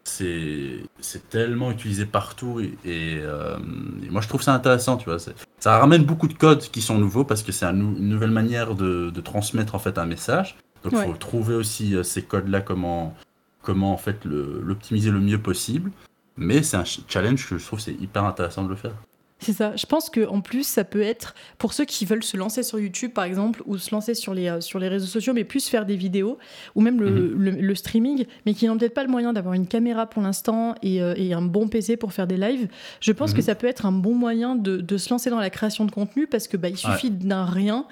c'est 0.04 1.28
tellement 1.28 1.70
utilisé 1.70 2.06
partout 2.06 2.60
euh, 2.86 3.56
et, 4.04 4.10
moi 4.10 4.20
je 4.20 4.28
trouve 4.28 4.42
ça 4.42 4.54
intéressant 4.54 4.96
tu 4.96 5.04
vois 5.04 5.18
ça 5.58 5.78
ramène 5.78 6.04
beaucoup 6.04 6.28
de 6.28 6.34
codes 6.34 6.60
qui 6.60 6.80
sont 6.80 6.98
nouveaux 6.98 7.24
parce 7.24 7.42
que 7.42 7.52
c'est 7.52 7.66
une 7.66 8.08
nouvelle 8.08 8.30
manière 8.30 8.74
de, 8.74 9.12
transmettre 9.20 9.74
en 9.74 9.78
fait 9.78 9.98
un 9.98 10.06
message. 10.06 10.56
Donc 10.82 10.94
il 10.94 10.98
faut 10.98 11.12
trouver 11.12 11.54
aussi 11.54 11.94
euh, 11.94 12.02
ces 12.02 12.22
codes 12.22 12.48
là 12.48 12.62
comment 12.62 13.14
comment 13.62 13.92
en 13.92 13.98
fait 13.98 14.24
l'optimiser 14.24 15.10
le, 15.10 15.20
mieux 15.20 15.38
possible. 15.38 15.92
Mais 16.38 16.62
c'est 16.62 16.78
un 16.78 16.84
challenge 17.06 17.46
que 17.46 17.58
je 17.58 17.66
trouve 17.66 17.80
c'est 17.80 17.92
hyper 17.92 18.24
intéressant 18.24 18.64
de 18.64 18.70
le 18.70 18.76
faire 18.76 18.94
c'est 19.40 19.54
ça. 19.54 19.74
Je 19.74 19.86
pense 19.86 20.10
qu'en 20.10 20.40
plus, 20.40 20.66
ça 20.66 20.84
peut 20.84 21.00
être 21.00 21.34
pour 21.58 21.72
ceux 21.72 21.84
qui 21.84 22.04
veulent 22.04 22.22
se 22.22 22.36
lancer 22.36 22.62
sur 22.62 22.78
YouTube, 22.78 23.12
par 23.12 23.24
exemple, 23.24 23.62
ou 23.66 23.78
se 23.78 23.90
lancer 23.90 24.14
sur 24.14 24.34
les, 24.34 24.48
euh, 24.48 24.60
sur 24.60 24.78
les 24.78 24.88
réseaux 24.88 25.06
sociaux, 25.06 25.32
mais 25.32 25.44
plus 25.44 25.68
faire 25.68 25.86
des 25.86 25.96
vidéos, 25.96 26.38
ou 26.74 26.82
même 26.82 27.00
le, 27.00 27.10
mhm. 27.10 27.74
streaming, 27.74 28.26
mais 28.44 28.54
qui 28.54 28.66
n'ont 28.66 28.76
peut-être 28.76 28.94
pas 28.94 29.04
le 29.04 29.10
moyen 29.10 29.32
d'avoir 29.32 29.54
une 29.54 29.66
caméra 29.66 30.06
pour 30.06 30.22
l'instant 30.22 30.74
et, 30.82 31.02
euh, 31.02 31.14
un 31.30 31.42
bon 31.42 31.68
PC 31.68 31.96
pour 31.96 32.12
faire 32.12 32.26
des 32.26 32.36
lives. 32.36 32.68
Je 33.00 33.12
pense 33.12 33.32
que 33.32 33.38
mhm. 33.38 33.44
ça 33.44 33.54
peut 33.54 33.66
être 33.66 33.86
un 33.86 33.92
bon 33.92 34.14
moyen 34.14 34.56
de, 34.56 34.96
se 34.98 35.08
lancer 35.08 35.30
dans 35.30 35.38
la 35.38 35.50
création 35.50 35.84
de 35.86 35.90
contenu 35.90 36.26
parce 36.26 36.48
que 36.48 36.56
bah, 36.56 36.68
il 36.68 36.76
suffit 36.76 37.10
d'un 37.10 37.44
rien 37.44 37.86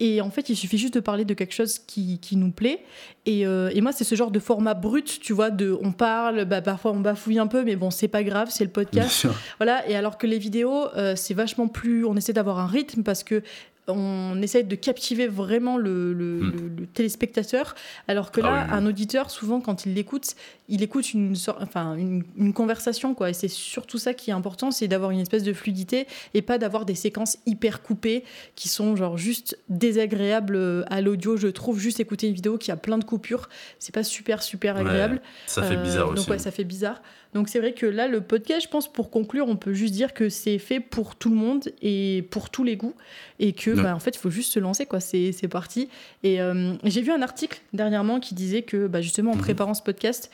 et 0.00 0.20
en 0.20 0.30
fait, 0.30 0.48
il 0.48 0.56
suffit 0.56 0.78
juste 0.78 0.94
de 0.94 1.00
parler 1.00 1.24
de 1.24 1.34
quelque 1.34 1.54
chose 1.54 1.78
qui, 1.80 2.18
qui 2.20 2.36
nous 2.36 2.52
plaît. 2.52 2.84
Et, 3.26 3.46
euh, 3.46 3.70
et 3.74 3.80
moi, 3.80 3.92
c'est 3.92 4.04
ce 4.04 4.14
genre 4.14 4.30
de 4.30 4.38
format 4.38 4.74
brut, 4.74 5.18
tu 5.20 5.32
vois, 5.32 5.50
de 5.50 5.76
on 5.82 5.90
parle, 5.90 6.44
bah, 6.44 6.62
parfois 6.62 6.92
on 6.92 7.00
bafouille 7.00 7.38
un 7.38 7.48
peu, 7.48 7.64
mais 7.64 7.74
bon, 7.74 7.90
c'est 7.90 8.08
pas 8.08 8.22
grave, 8.22 8.48
c'est 8.50 8.64
le 8.64 8.70
podcast. 8.70 9.26
Voilà. 9.58 9.88
Et 9.88 9.96
alors 9.96 10.16
que 10.16 10.26
les 10.26 10.38
vidéos, 10.38 10.86
euh, 10.96 11.14
c'est 11.16 11.34
vachement 11.34 11.66
plus. 11.66 12.04
On 12.04 12.16
essaie 12.16 12.32
d'avoir 12.32 12.60
un 12.60 12.66
rythme 12.66 13.02
parce 13.02 13.24
que 13.24 13.42
on 13.88 14.40
essaye 14.42 14.64
de 14.64 14.74
captiver 14.74 15.26
vraiment 15.26 15.76
le, 15.76 16.12
hmm. 16.14 16.86
téléspectateur, 16.94 17.74
alors 18.06 18.30
que 18.30 18.40
là, 18.40 18.66
ah 18.70 18.74
un 18.74 18.86
auditeur, 18.86 19.30
souvent, 19.30 19.60
quand 19.60 19.86
il 19.86 19.94
l'écoute, 19.94 20.34
il 20.68 20.82
écoute 20.82 21.12
une, 21.14 21.34
enfin, 21.60 21.96
une, 21.96 22.52
conversation, 22.52 23.14
quoi. 23.14 23.30
Et 23.30 23.32
c'est 23.32 23.48
surtout 23.48 23.98
ça 23.98 24.14
qui 24.14 24.30
est 24.30 24.34
important, 24.34 24.70
c'est 24.70 24.88
d'avoir 24.88 25.10
une 25.10 25.20
espèce 25.20 25.42
de 25.42 25.52
fluidité 25.52 26.06
et 26.34 26.42
pas 26.42 26.58
d'avoir 26.58 26.84
des 26.84 26.94
séquences 26.94 27.38
hyper 27.46 27.82
coupées 27.82 28.24
qui 28.54 28.68
sont 28.68 28.96
genre 28.96 29.16
juste 29.16 29.58
désagréables 29.68 30.56
euh, 30.56 30.84
à 30.88 31.00
l'audio. 31.00 31.36
Je 31.36 31.48
trouve 31.48 31.78
juste 31.78 32.00
écouter 32.00 32.28
une 32.28 32.34
vidéo 32.34 32.58
qui 32.58 32.70
a 32.70 32.76
plein 32.76 32.98
de 32.98 33.04
coupures, 33.04 33.48
c'est 33.78 33.94
pas 33.94 34.04
super 34.04 34.42
super 34.42 34.76
agréable. 34.76 35.20
ça 35.46 35.62
fait 35.62 35.76
bizarre 35.76 36.08
euh, 36.08 36.12
aussi. 36.12 36.22
Donc 36.22 36.30
ouais, 36.30 36.38
ça 36.38 36.50
fait 36.50 36.64
bizarre. 36.64 37.00
Donc 37.34 37.48
c'est 37.48 37.58
vrai 37.58 37.72
que 37.72 37.86
là, 37.86 38.08
le 38.08 38.20
podcast, 38.20 38.62
je 38.62 38.68
pense, 38.68 38.90
pour 38.90 39.10
conclure, 39.10 39.48
on 39.48 39.56
peut 39.56 39.74
juste 39.74 39.92
dire 39.92 40.14
que 40.14 40.28
c'est 40.28 40.58
fait 40.58 40.80
pour 40.80 41.14
tout 41.14 41.28
le 41.28 41.36
monde 41.36 41.68
et 41.82 42.26
pour 42.30 42.48
tous 42.48 42.64
les 42.64 42.76
goûts. 42.76 42.94
Et 43.38 43.52
que, 43.52 43.70
bah, 43.82 43.94
en 43.94 44.00
fait, 44.00 44.16
il 44.16 44.18
faut 44.18 44.30
juste 44.30 44.52
se 44.52 44.60
lancer, 44.60 44.86
quoi. 44.86 45.00
C'est 45.00 45.48
parti. 45.48 45.88
Et 46.22 46.40
euh, 46.40 46.74
j'ai 46.84 47.02
vu 47.02 47.12
un 47.12 47.22
article 47.22 47.60
dernièrement 47.72 48.20
qui 48.20 48.34
disait 48.34 48.62
que, 48.62 48.86
bah, 48.86 49.00
justement, 49.00 49.32
en 49.32 49.36
mhm. 49.36 49.42
préparant 49.42 49.74
ce 49.74 49.82
podcast, 49.82 50.30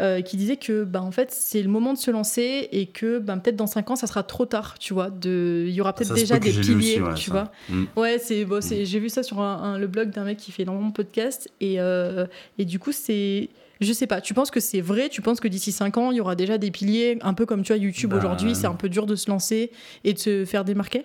euh, 0.00 0.22
qui 0.22 0.38
disait 0.38 0.56
que 0.56 0.84
bah, 0.84 1.02
en 1.02 1.10
fait 1.10 1.30
c'est 1.30 1.60
le 1.60 1.68
moment 1.68 1.92
de 1.92 1.98
se 1.98 2.10
lancer 2.10 2.66
et 2.72 2.86
que 2.86 3.18
bah, 3.18 3.36
peut-être 3.36 3.56
dans 3.56 3.66
5 3.66 3.90
ans 3.90 3.96
ça 3.96 4.06
sera 4.06 4.22
trop 4.22 4.46
tard 4.46 4.78
tu 4.78 4.94
vois 4.94 5.10
de 5.10 5.66
il 5.68 5.74
y 5.74 5.82
aura 5.82 5.94
peut-être 5.94 6.14
déjà 6.14 6.38
des 6.38 6.50
piliers 6.50 6.98
tu 7.14 7.30
vois 7.30 7.52
mm. 7.68 7.84
ouais 7.96 8.18
c'est 8.18 8.46
bon, 8.46 8.60
mm. 8.60 8.84
j'ai 8.84 8.98
vu 8.98 9.10
ça 9.10 9.22
sur 9.22 9.42
le 9.42 9.86
blog 9.86 10.08
d'un 10.08 10.24
mec 10.24 10.38
qui 10.38 10.50
fait 10.50 10.62
énormément 10.62 10.88
de 10.88 10.94
podcasts 10.94 11.50
et, 11.60 11.78
euh, 11.78 12.26
et 12.56 12.64
du 12.64 12.78
coup 12.78 12.90
c'est 12.90 13.50
je 13.82 13.92
sais 13.92 14.06
pas, 14.06 14.20
tu 14.20 14.32
penses 14.32 14.50
que 14.50 14.60
c'est 14.60 14.80
vrai? 14.80 15.08
Tu 15.08 15.22
penses 15.22 15.40
que 15.40 15.48
d'ici 15.48 15.72
5 15.72 15.98
ans, 15.98 16.10
il 16.12 16.18
y 16.18 16.20
aura 16.20 16.36
déjà 16.36 16.56
des 16.56 16.70
piliers, 16.70 17.18
un 17.22 17.34
peu 17.34 17.46
comme 17.46 17.62
tu 17.62 17.72
as 17.72 17.76
YouTube 17.76 18.10
bah, 18.10 18.18
aujourd'hui, 18.18 18.54
c'est 18.54 18.66
un 18.66 18.74
peu 18.74 18.88
dur 18.88 19.06
de 19.06 19.16
se 19.16 19.28
lancer 19.28 19.72
et 20.04 20.12
de 20.12 20.18
se 20.18 20.44
faire 20.44 20.64
démarquer? 20.64 21.04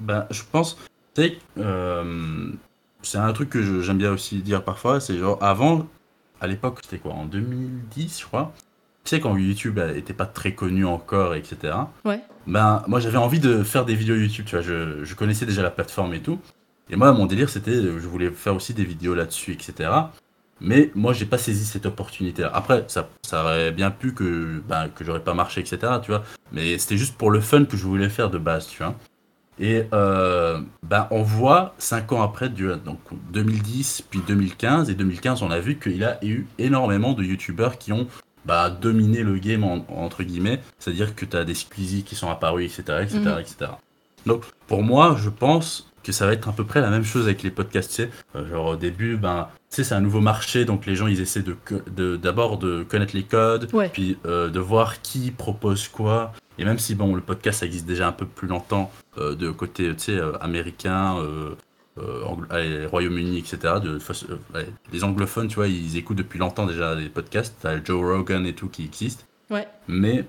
Ben, 0.00 0.26
je 0.30 0.42
pense, 0.50 0.76
tu 1.14 1.32
euh, 1.58 2.50
c'est 3.02 3.18
un 3.18 3.32
truc 3.32 3.50
que 3.50 3.82
j'aime 3.82 3.98
bien 3.98 4.12
aussi 4.12 4.42
dire 4.42 4.64
parfois, 4.64 5.00
c'est 5.00 5.18
genre 5.18 5.42
avant, 5.42 5.86
à 6.40 6.46
l'époque, 6.46 6.80
c'était 6.82 6.98
quoi, 6.98 7.12
en 7.12 7.26
2010, 7.26 8.20
je 8.20 8.26
crois 8.26 8.52
tu 9.04 9.10
sais, 9.10 9.20
quand 9.20 9.36
YouTube 9.36 9.78
n'était 9.78 10.14
pas 10.14 10.24
très 10.24 10.54
connu 10.54 10.86
encore, 10.86 11.34
etc. 11.34 11.74
Ouais. 12.06 12.20
Ben, 12.46 12.82
moi, 12.86 13.00
j'avais 13.00 13.18
envie 13.18 13.38
de 13.38 13.62
faire 13.62 13.84
des 13.84 13.94
vidéos 13.94 14.16
YouTube, 14.16 14.46
tu 14.46 14.56
vois. 14.56 14.64
Je, 14.64 15.04
je 15.04 15.14
connaissais 15.14 15.44
déjà 15.44 15.62
la 15.62 15.70
plateforme 15.70 16.14
et 16.14 16.20
tout. 16.20 16.38
Et 16.88 16.96
moi, 16.96 17.12
mon 17.12 17.26
délire, 17.26 17.50
c'était, 17.50 17.74
je 17.74 18.08
voulais 18.08 18.30
faire 18.30 18.54
aussi 18.54 18.72
des 18.72 18.84
vidéos 18.84 19.14
là-dessus, 19.14 19.52
etc. 19.52 19.90
Mais 20.60 20.90
moi, 20.94 21.12
j'ai 21.12 21.26
pas 21.26 21.36
saisi 21.36 21.66
cette 21.66 21.84
opportunité-là. 21.84 22.50
Après, 22.54 22.84
ça, 22.88 23.10
ça 23.22 23.44
aurait 23.44 23.72
bien 23.72 23.90
pu 23.90 24.14
que, 24.14 24.62
ben, 24.66 24.88
que 24.88 25.04
j'aurais 25.04 25.22
pas 25.22 25.34
marché, 25.34 25.60
etc. 25.60 25.78
Tu 26.02 26.10
vois. 26.10 26.24
Mais 26.52 26.78
c'était 26.78 26.96
juste 26.96 27.18
pour 27.18 27.30
le 27.30 27.40
fun 27.40 27.66
que 27.66 27.76
je 27.76 27.84
voulais 27.84 28.08
faire 28.08 28.30
de 28.30 28.38
base, 28.38 28.68
tu 28.68 28.82
vois. 28.82 28.94
Et 29.58 29.84
euh, 29.92 30.60
ben, 30.82 31.06
on 31.10 31.22
voit 31.22 31.74
5 31.78 32.12
ans 32.12 32.22
après, 32.22 32.48
donc 32.48 32.98
2010 33.32 34.04
puis 34.10 34.20
2015, 34.26 34.90
et 34.90 34.94
2015, 34.94 35.42
on 35.42 35.50
a 35.50 35.60
vu 35.60 35.78
qu'il 35.78 35.96
y 35.96 36.04
a 36.04 36.18
eu 36.24 36.46
énormément 36.58 37.12
de 37.12 37.22
youtubeurs 37.22 37.78
qui 37.78 37.92
ont 37.92 38.08
bah, 38.44 38.68
dominé 38.70 39.22
le 39.22 39.38
game, 39.38 39.64
entre 39.64 40.22
guillemets. 40.22 40.60
C'est-à-dire 40.78 41.14
que 41.14 41.24
tu 41.24 41.36
as 41.36 41.44
des 41.44 41.54
Squeezie 41.54 42.02
qui 42.02 42.14
sont 42.14 42.30
apparus, 42.30 42.78
etc., 42.78 42.98
etc., 43.02 43.18
etc. 43.40 43.70
Donc, 44.26 44.44
pour 44.66 44.82
moi, 44.82 45.16
je 45.18 45.28
pense 45.28 45.90
que 46.02 46.12
ça 46.12 46.26
va 46.26 46.32
être 46.34 46.48
à 46.48 46.52
peu 46.52 46.64
près 46.64 46.80
la 46.80 46.90
même 46.90 47.04
chose 47.04 47.24
avec 47.24 47.42
les 47.42 47.50
podcasts. 47.50 48.02
Euh, 48.36 48.48
genre 48.48 48.66
au 48.66 48.76
début, 48.76 49.16
ben, 49.16 49.48
c'est 49.70 49.92
un 49.92 50.00
nouveau 50.00 50.20
marché, 50.20 50.64
donc 50.64 50.86
les 50.86 50.94
gens 50.94 51.06
ils 51.06 51.20
essaient 51.20 51.42
de 51.42 52.16
d'abord 52.16 52.58
de, 52.58 52.84
connaître 52.84 53.16
les 53.16 53.24
codes, 53.24 53.68
puis 53.92 54.18
euh, 54.26 54.50
de 54.50 54.60
voir 54.60 55.00
qui 55.02 55.30
propose 55.30 55.88
quoi. 55.88 56.32
Et 56.58 56.64
même 56.64 56.78
si 56.78 56.94
bon, 56.94 57.14
le 57.14 57.20
podcast 57.20 57.60
ça 57.60 57.66
existe 57.66 57.86
déjà 57.86 58.06
un 58.06 58.12
peu 58.12 58.26
plus 58.26 58.46
longtemps 58.46 58.92
euh, 59.18 59.34
de 59.34 59.50
côté 59.50 59.92
américain, 60.40 61.16
Royaume-Uni, 61.96 63.38
etc. 63.38 63.74
De, 63.82 63.98
les 64.92 65.04
anglophones, 65.04 65.48
tu 65.48 65.56
vois, 65.56 65.68
ils 65.68 65.96
écoutent 65.96 66.18
depuis 66.18 66.38
longtemps 66.38 66.66
déjà 66.66 66.94
les 66.94 67.08
podcasts. 67.08 67.56
T'as 67.60 67.82
Joe 67.82 68.02
Rogan 68.02 68.46
et 68.46 68.54
tout 68.54 68.68
qui 68.68 68.84
existent. 68.84 69.24
Ouais. 69.50 69.68
Mais 69.88 70.24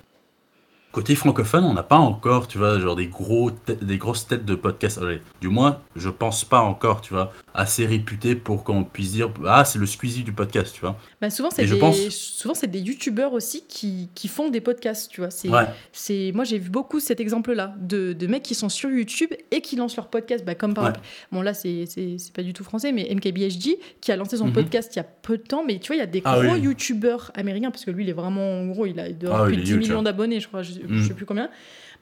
Côté 0.96 1.14
francophone, 1.16 1.66
on 1.66 1.74
n'a 1.74 1.84
pas 1.84 1.98
encore, 1.98 2.48
tu 2.48 2.58
vois, 2.58 2.80
genre 2.80 2.96
des, 2.96 3.08
gros 3.08 3.52
des 3.82 3.98
grosses 3.98 4.28
têtes 4.28 4.46
de 4.46 4.56
podcast. 4.56 5.02
du 5.42 5.50
moins, 5.50 5.82
je 5.98 6.08
pense 6.08 6.46
pas 6.46 6.62
encore, 6.62 7.02
tu 7.02 7.14
vois, 7.14 7.34
assez 7.54 7.86
réputées 7.86 8.34
pour 8.34 8.64
qu'on 8.64 8.86
puisse 8.86 9.12
dire 9.12 9.30
Ah, 9.46 9.66
c'est 9.66 9.78
le 9.78 9.88
Squeezie 9.88 10.24
du 10.24 10.32
podcast, 10.32 10.74
tu 10.74 10.80
vois. 10.80 10.98
Bah 11.20 11.30
souvent, 11.30 11.50
c'est 11.52 11.66
des, 11.66 11.78
pense... 11.78 12.00
souvent, 12.08 12.54
c'est 12.54 12.72
des 12.72 12.80
youtubeurs 12.80 13.34
aussi 13.34 13.66
qui, 13.68 14.08
qui, 14.16 14.30
font 14.30 14.48
des 14.48 14.62
podcasts, 14.62 15.12
tu 15.12 15.20
vois. 15.20 15.32
C'est, 15.32 15.50
c'est... 15.92 16.32
Moi, 16.34 16.46
j'ai 16.46 16.60
vu 16.60 16.70
beaucoup 16.70 17.02
cet 17.02 17.20
exemple-là 17.20 17.76
de, 17.78 18.14
de, 18.14 18.28
mecs 18.28 18.44
qui 18.44 18.56
sont 18.56 18.70
sur 18.70 18.90
YouTube 18.90 19.32
et 19.52 19.60
qui 19.60 19.76
lancent 19.76 19.98
leur 19.98 20.08
podcast. 20.08 20.46
Bah, 20.46 20.56
comme 20.56 20.74
par 20.74 20.86
exemple, 20.88 21.06
bon, 21.34 21.42
là, 21.42 21.54
c'est, 21.54 21.84
c'est, 21.88 22.32
pas 22.34 22.42
du 22.42 22.54
tout 22.54 22.64
français, 22.64 22.94
mais 22.94 23.14
MKBHD 23.14 23.78
qui 24.00 24.14
a 24.14 24.16
lancé 24.16 24.38
son 24.38 24.48
mhm. 24.48 24.54
podcast 24.54 24.96
il 24.96 25.00
y 25.00 25.02
a 25.02 25.04
peu 25.24 25.38
de 25.38 25.44
temps. 25.44 25.66
Mais 25.68 25.80
tu 25.80 25.88
vois, 25.88 25.98
il 25.98 26.00
y 26.00 26.04
a 26.04 26.08
des 26.08 26.22
ah 26.24 26.40
gros 26.42 26.56
youtubeurs 26.56 27.32
américains, 27.36 27.72
parce 27.72 27.84
que 27.84 27.92
lui, 27.92 28.06
il 28.06 28.10
est 28.10 28.14
vraiment 28.14 28.66
gros, 28.68 28.86
il 28.86 28.98
a 28.98 29.08
ah 29.30 29.44
plus 29.44 29.58
de 29.58 29.62
10 29.62 29.74
millions 29.76 30.02
d'abonnés, 30.02 30.40
je 30.40 30.48
crois. 30.48 30.62
Je, 30.62 30.85
je 30.88 30.94
mm. 30.94 31.04
sais 31.04 31.14
plus 31.14 31.26
combien. 31.26 31.50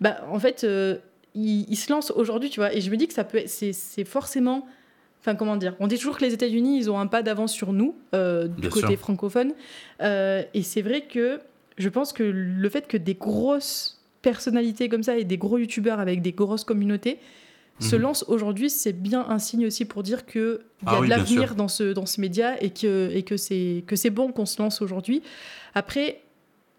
Bah, 0.02 0.18
en 0.30 0.40
fait, 0.40 0.63
euh, 0.63 0.98
il, 1.36 1.75
se 1.75 1.92
lance 1.92 2.12
aujourd'hui, 2.12 2.50
tu 2.50 2.60
vois. 2.60 2.74
Et 2.74 2.82
je 2.82 2.90
me 2.92 2.98
dis 2.98 3.08
que 3.08 3.13
ça 3.13 3.24
peut, 3.24 3.44
c'est, 3.46 4.04
forcément. 4.06 4.68
Enfin, 5.22 5.36
comment 5.36 5.56
dire 5.56 5.75
On 5.80 5.88
dit 5.88 5.98
toujours 5.98 6.18
que 6.18 6.25
les 6.25 6.34
États-Unis, 6.34 6.78
ils 6.78 6.92
ont 6.92 7.00
un 7.00 7.08
pas 7.08 7.24
d'avance 7.24 7.54
sur 7.54 7.72
nous, 7.72 7.96
euh, 8.13 8.48
du 8.48 8.70
côté 8.70 8.98
francophone. 8.98 9.54
Euh, 10.02 10.44
et 10.54 10.63
c'est 10.63 10.82
vrai 10.82 11.02
que 11.02 11.40
je 11.78 11.90
pense 11.90 12.13
que 12.13 12.24
le 12.24 12.70
fait 12.70 12.88
que 12.88 12.98
des 12.98 13.16
grosses 13.16 14.02
personnalités 14.22 14.90
comme 14.90 15.04
ça 15.04 15.18
et 15.18 15.24
des 15.24 15.38
gros 15.38 15.58
youtubeurs 15.58 16.00
avec 16.00 16.22
des 16.22 16.34
grosses 16.34 16.63
communautés 16.63 17.20
se 17.80 17.96
mhm. 17.96 18.02
lancent 18.04 18.25
aujourd'hui, 18.28 18.70
c'est 18.70 18.94
bien 18.94 19.25
un 19.28 19.40
signe 19.40 19.66
aussi 19.66 19.86
pour 19.86 20.04
dire 20.04 20.25
qu'il 20.25 20.42
y 20.42 20.90
a 20.90 20.98
ah 20.98 21.02
de 21.02 21.08
l'avenir 21.08 21.56
dans 21.56 21.68
ce, 21.68 21.94
dans 21.94 22.06
ce 22.06 22.22
média 22.22 22.62
et 22.62 22.70
que, 22.70 23.10
et 23.12 23.24
que 23.24 23.36
c'est 23.96 24.10
bon 24.10 24.32
qu'on 24.32 24.46
se 24.46 24.62
lance 24.62 24.82
aujourd'hui. 24.82 25.24
Après, 25.74 26.23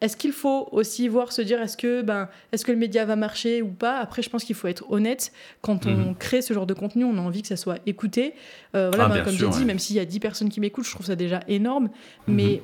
est-ce 0.04 0.18
qu'il 0.18 0.32
faut 0.32 0.68
aussi 0.70 1.08
voir 1.08 1.32
se 1.32 1.40
dire 1.40 1.62
est-ce 1.62 1.78
que 1.78 2.02
ben 2.02 2.28
est-ce 2.52 2.64
que 2.66 2.72
le 2.72 2.76
média 2.76 3.06
va 3.06 3.16
marcher 3.16 3.62
ou 3.62 3.68
pas? 3.68 3.98
Après, 3.98 4.20
je 4.20 4.28
pense 4.28 4.44
qu'il 4.44 4.54
faut 4.54 4.68
être 4.68 4.84
honnête 4.90 5.32
quand 5.62 5.86
on 5.86 5.96
mhm. 5.96 6.16
crée 6.16 6.42
ce 6.42 6.52
genre 6.52 6.66
de 6.66 6.74
contenu, 6.74 7.04
on 7.04 7.16
a 7.16 7.20
envie 7.22 7.40
que 7.40 7.48
ça 7.48 7.56
soit 7.56 7.78
écouté. 7.86 8.34
Euh, 8.76 8.90
voilà, 8.90 9.06
ah, 9.06 9.14
ben, 9.14 9.24
comme 9.24 9.34
j'ai 9.34 9.48
dit, 9.48 9.64
même 9.64 9.78
s'il 9.78 9.96
y 9.96 10.00
a 10.00 10.04
10 10.04 10.20
personnes 10.20 10.48
qui 10.50 10.60
m'écoutent, 10.60 10.84
je 10.84 10.90
trouve 10.90 11.06
ça 11.06 11.16
déjà 11.16 11.40
énorme. 11.48 11.84
Mhm. 12.28 12.34
Mais 12.34 12.62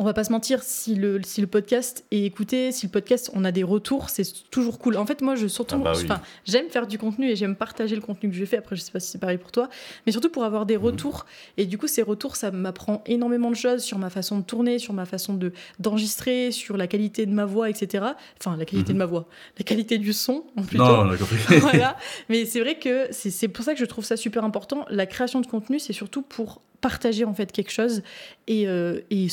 on 0.00 0.04
va 0.04 0.14
pas 0.14 0.22
se 0.22 0.30
mentir, 0.30 0.62
si 0.62 0.94
le, 0.94 1.20
si 1.24 1.40
le 1.40 1.48
podcast 1.48 2.04
est 2.12 2.22
écouté, 2.22 2.70
si 2.70 2.86
le 2.86 2.92
podcast, 2.92 3.32
on 3.34 3.44
a 3.44 3.50
des 3.50 3.64
retours, 3.64 4.10
c'est 4.10 4.48
toujours 4.48 4.78
cool. 4.78 4.96
En 4.96 5.04
fait, 5.04 5.22
moi, 5.22 5.34
je 5.34 5.48
surtout, 5.48 5.82
ah 5.84 5.92
bah 6.06 6.22
j'aime 6.44 6.68
faire 6.68 6.86
du 6.86 6.98
contenu 6.98 7.28
et 7.28 7.34
j'aime 7.34 7.56
partager 7.56 7.96
le 7.96 8.00
contenu 8.00 8.30
que 8.30 8.36
je 8.36 8.44
fais. 8.44 8.58
Après, 8.58 8.76
je 8.76 8.80
sais 8.80 8.92
pas 8.92 9.00
si 9.00 9.10
c'est 9.10 9.18
pareil 9.18 9.38
pour 9.38 9.50
toi, 9.50 9.68
mais 10.06 10.12
surtout 10.12 10.28
pour 10.28 10.44
avoir 10.44 10.66
des 10.66 10.76
mhm. 10.76 10.84
retours. 10.84 11.26
Et 11.56 11.66
du 11.66 11.78
coup, 11.78 11.88
ces 11.88 12.02
retours, 12.02 12.36
ça 12.36 12.52
m'apprend 12.52 13.02
énormément 13.06 13.50
de 13.50 13.56
choses 13.56 13.82
sur 13.82 13.98
ma 13.98 14.08
façon 14.08 14.38
de 14.38 14.44
tourner, 14.44 14.78
sur 14.78 14.92
ma 14.92 15.04
façon 15.04 15.34
de 15.34 15.52
d'enregistrer, 15.80 16.52
sur 16.52 16.76
la 16.76 16.86
qualité 16.86 17.26
de 17.26 17.32
ma 17.32 17.44
voix, 17.44 17.68
etc. 17.68 18.04
Enfin, 18.40 18.56
la 18.56 18.64
qualité 18.64 18.92
de 18.92 18.92
mhm. 18.92 18.98
ma 18.98 19.06
voix, 19.06 19.26
la 19.58 19.64
qualité 19.64 19.98
du 19.98 20.12
son, 20.12 20.44
en 20.56 20.62
plutôt. 20.62 20.84
Non, 20.84 21.10
voilà. 21.60 21.96
Mais 22.28 22.44
c'est 22.44 22.60
vrai 22.60 22.78
que 22.78 23.08
c'est 23.10 23.48
pour 23.48 23.64
ça 23.64 23.74
que 23.74 23.80
je 23.80 23.84
trouve 23.84 24.04
ça 24.04 24.16
super 24.16 24.44
important. 24.44 24.84
La 24.90 25.06
création 25.06 25.40
de 25.40 25.46
contenu, 25.48 25.80
c'est 25.80 25.92
surtout 25.92 26.22
pour 26.22 26.62
partager 26.80 27.24
en 27.24 27.34
fait 27.34 27.50
quelque 27.50 27.72
chose 27.72 28.02
et, 28.46 28.68
euh, 28.68 29.00
et 29.10 29.26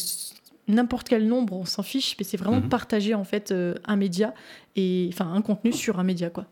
n'importe 0.68 1.10
quel 1.10 1.28
nombre, 1.28 1.54
on 1.54 1.66
s'en 1.66 1.84
fiche, 1.84 2.16
mais 2.20 2.26
c'est 2.26 2.38
vraiment 2.38 2.62
mhm. 2.62 2.70
partager 2.70 3.14
en 3.14 3.24
fait 3.24 3.52
euh, 3.52 3.76
un 3.86 3.96
média 3.96 4.34
et 4.76 5.10
enfin 5.14 5.32
un 5.32 5.42
contenu 5.42 5.72
sur 5.72 6.00
un 6.00 6.04
média 6.04 6.30
quoi. 6.30 6.46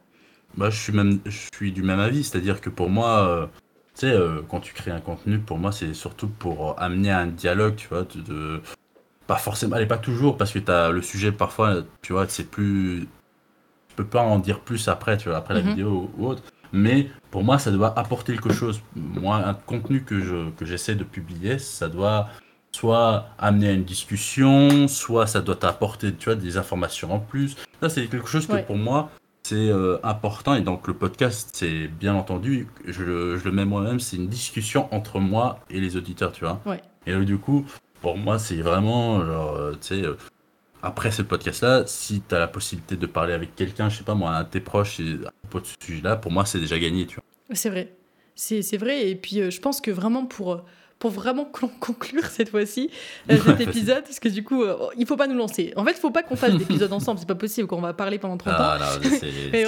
Bah, 0.55 0.69
je 0.69 0.79
suis 0.79 0.93
même, 0.93 1.19
je 1.25 1.47
suis 1.53 1.71
du 1.71 1.81
même 1.81 1.99
avis, 1.99 2.23
c'est-à-dire 2.23 2.61
que 2.61 2.69
pour 2.69 2.89
moi, 2.89 3.27
euh, 3.27 3.45
tu 3.95 4.01
sais, 4.01 4.11
euh, 4.11 4.41
quand 4.47 4.59
tu 4.59 4.73
crées 4.73 4.91
un 4.91 4.99
contenu, 4.99 5.39
pour 5.39 5.57
moi, 5.57 5.71
c'est 5.71 5.93
surtout 5.95 6.27
pour 6.27 6.79
amener 6.79 7.09
un 7.09 7.25
dialogue, 7.25 7.75
tu 7.75 7.87
vois, 7.87 8.03
de, 8.03 8.61
pas 9.25 9.37
forcément, 9.37 9.75
allez, 9.75 9.87
pas 9.87 9.97
toujours, 9.97 10.37
parce 10.37 10.51
que 10.51 10.59
tu 10.59 10.71
as 10.71 10.91
le 10.91 11.01
sujet 11.01 11.31
parfois, 11.31 11.77
tu 12.03 12.13
vois, 12.13 12.27
c'est 12.27 12.49
plus, 12.49 13.07
tu 13.89 13.95
peux 13.95 14.05
pas 14.05 14.21
en 14.21 14.37
dire 14.37 14.59
plus 14.59 14.87
après, 14.89 15.17
tu 15.17 15.29
vois, 15.29 15.37
après 15.39 15.55
la 15.55 15.63
mhm. 15.63 15.69
vidéo 15.69 16.11
ou 16.17 16.27
autre. 16.27 16.43
Mais 16.71 17.07
pour 17.31 17.43
moi, 17.43 17.57
ça 17.59 17.71
doit 17.71 17.97
apporter 17.97 18.33
quelque 18.33 18.53
chose. 18.53 18.81
Moi, 18.95 19.37
un 19.37 19.53
contenu 19.53 20.03
que 20.03 20.19
je 20.19 20.49
que 20.51 20.65
j'essaie 20.65 20.95
de 20.95 21.03
publier, 21.03 21.59
ça 21.59 21.87
doit 21.87 22.29
soit 22.75 23.27
amener 23.37 23.69
à 23.69 23.71
une 23.71 23.83
discussion, 23.83 24.87
soit 24.87 25.27
ça 25.27 25.41
doit 25.41 25.55
t'apporter 25.55 26.13
tu 26.13 26.25
vois, 26.25 26.35
des 26.35 26.57
informations 26.57 27.13
en 27.13 27.19
plus. 27.19 27.55
Ça, 27.81 27.89
c'est 27.89 28.07
quelque 28.07 28.27
chose 28.27 28.47
que 28.47 28.61
pour 28.63 28.77
moi, 28.77 29.11
c'est 29.43 29.55
euh, 29.55 29.97
important. 30.03 30.55
Et 30.55 30.61
donc, 30.61 30.87
le 30.87 30.93
podcast, 30.93 31.49
c'est 31.53 31.87
bien 31.87 32.15
entendu, 32.15 32.67
je, 32.85 33.03
le 33.03 33.51
mets 33.51 33.65
moi-même, 33.65 33.99
c'est 33.99 34.15
une 34.15 34.27
discussion 34.27 34.93
entre 34.93 35.19
moi 35.19 35.59
et 35.69 35.79
les 35.79 35.97
auditeurs, 35.97 36.31
tu 36.31 36.45
vois. 36.45 36.61
Et 37.05 37.15
du 37.25 37.37
coup, 37.37 37.65
pour 38.01 38.17
moi, 38.17 38.39
c'est 38.39 38.61
vraiment, 38.61 39.23
genre, 39.25 39.55
euh, 39.55 39.71
tu 39.73 39.99
sais, 39.99 40.01
euh, 40.01 40.17
après 40.81 41.11
ce 41.11 41.21
podcast-là, 41.21 41.83
si 41.85 42.21
tu 42.27 42.35
as 42.35 42.39
la 42.39 42.47
possibilité 42.47 42.95
de 42.95 43.05
parler 43.05 43.33
avec 43.33 43.55
quelqu'un, 43.55 43.89
je 43.89 43.97
sais 43.97 44.03
pas 44.03 44.15
moi, 44.15 44.31
un 44.31 44.43
de 44.43 44.49
tes 44.49 44.59
proches, 44.59 44.99
à 44.99 45.31
propos 45.43 45.59
de 45.59 45.65
ce 45.65 45.75
sujet-là, 45.85 46.15
pour 46.15 46.31
moi, 46.31 46.45
c'est 46.45 46.59
déjà 46.59 46.79
gagné, 46.79 47.05
tu 47.05 47.15
vois. 47.15 47.23
C'est 47.55 47.69
vrai. 47.69 47.93
C'est 48.35 48.77
vrai. 48.77 49.09
Et 49.09 49.15
puis, 49.15 49.51
je 49.51 49.61
pense 49.61 49.79
que 49.79 49.91
vraiment 49.91 50.25
pour 50.25 50.65
pour 51.03 51.11
vraiment 51.11 51.43
conclure 51.81 52.25
cette 52.27 52.47
fois-ci 52.47 52.89
euh, 53.29 53.37
cet 53.45 53.59
épisode, 53.59 54.03
parce 54.03 54.21
que 54.21 54.29
du 54.29 54.41
coup, 54.41 54.63
euh, 54.63 54.87
il 54.97 55.05
faut 55.05 55.17
pas 55.17 55.27
nous 55.27 55.35
lancer. 55.35 55.73
En 55.75 55.83
fait, 55.83 55.91
il 55.91 55.97
faut 55.97 56.11
pas 56.11 56.23
qu'on 56.23 56.37
fasse 56.37 56.55
d'épisodes 56.55 56.93
ensemble, 56.93 57.19
c'est 57.19 57.27
pas 57.27 57.35
possible 57.35 57.67
qu'on 57.67 57.81
va 57.81 57.91
parler 57.91 58.19
pendant 58.19 58.37
30 58.37 58.53
ah, 58.57 58.77
ans. 58.77 58.99
Mais 59.51 59.65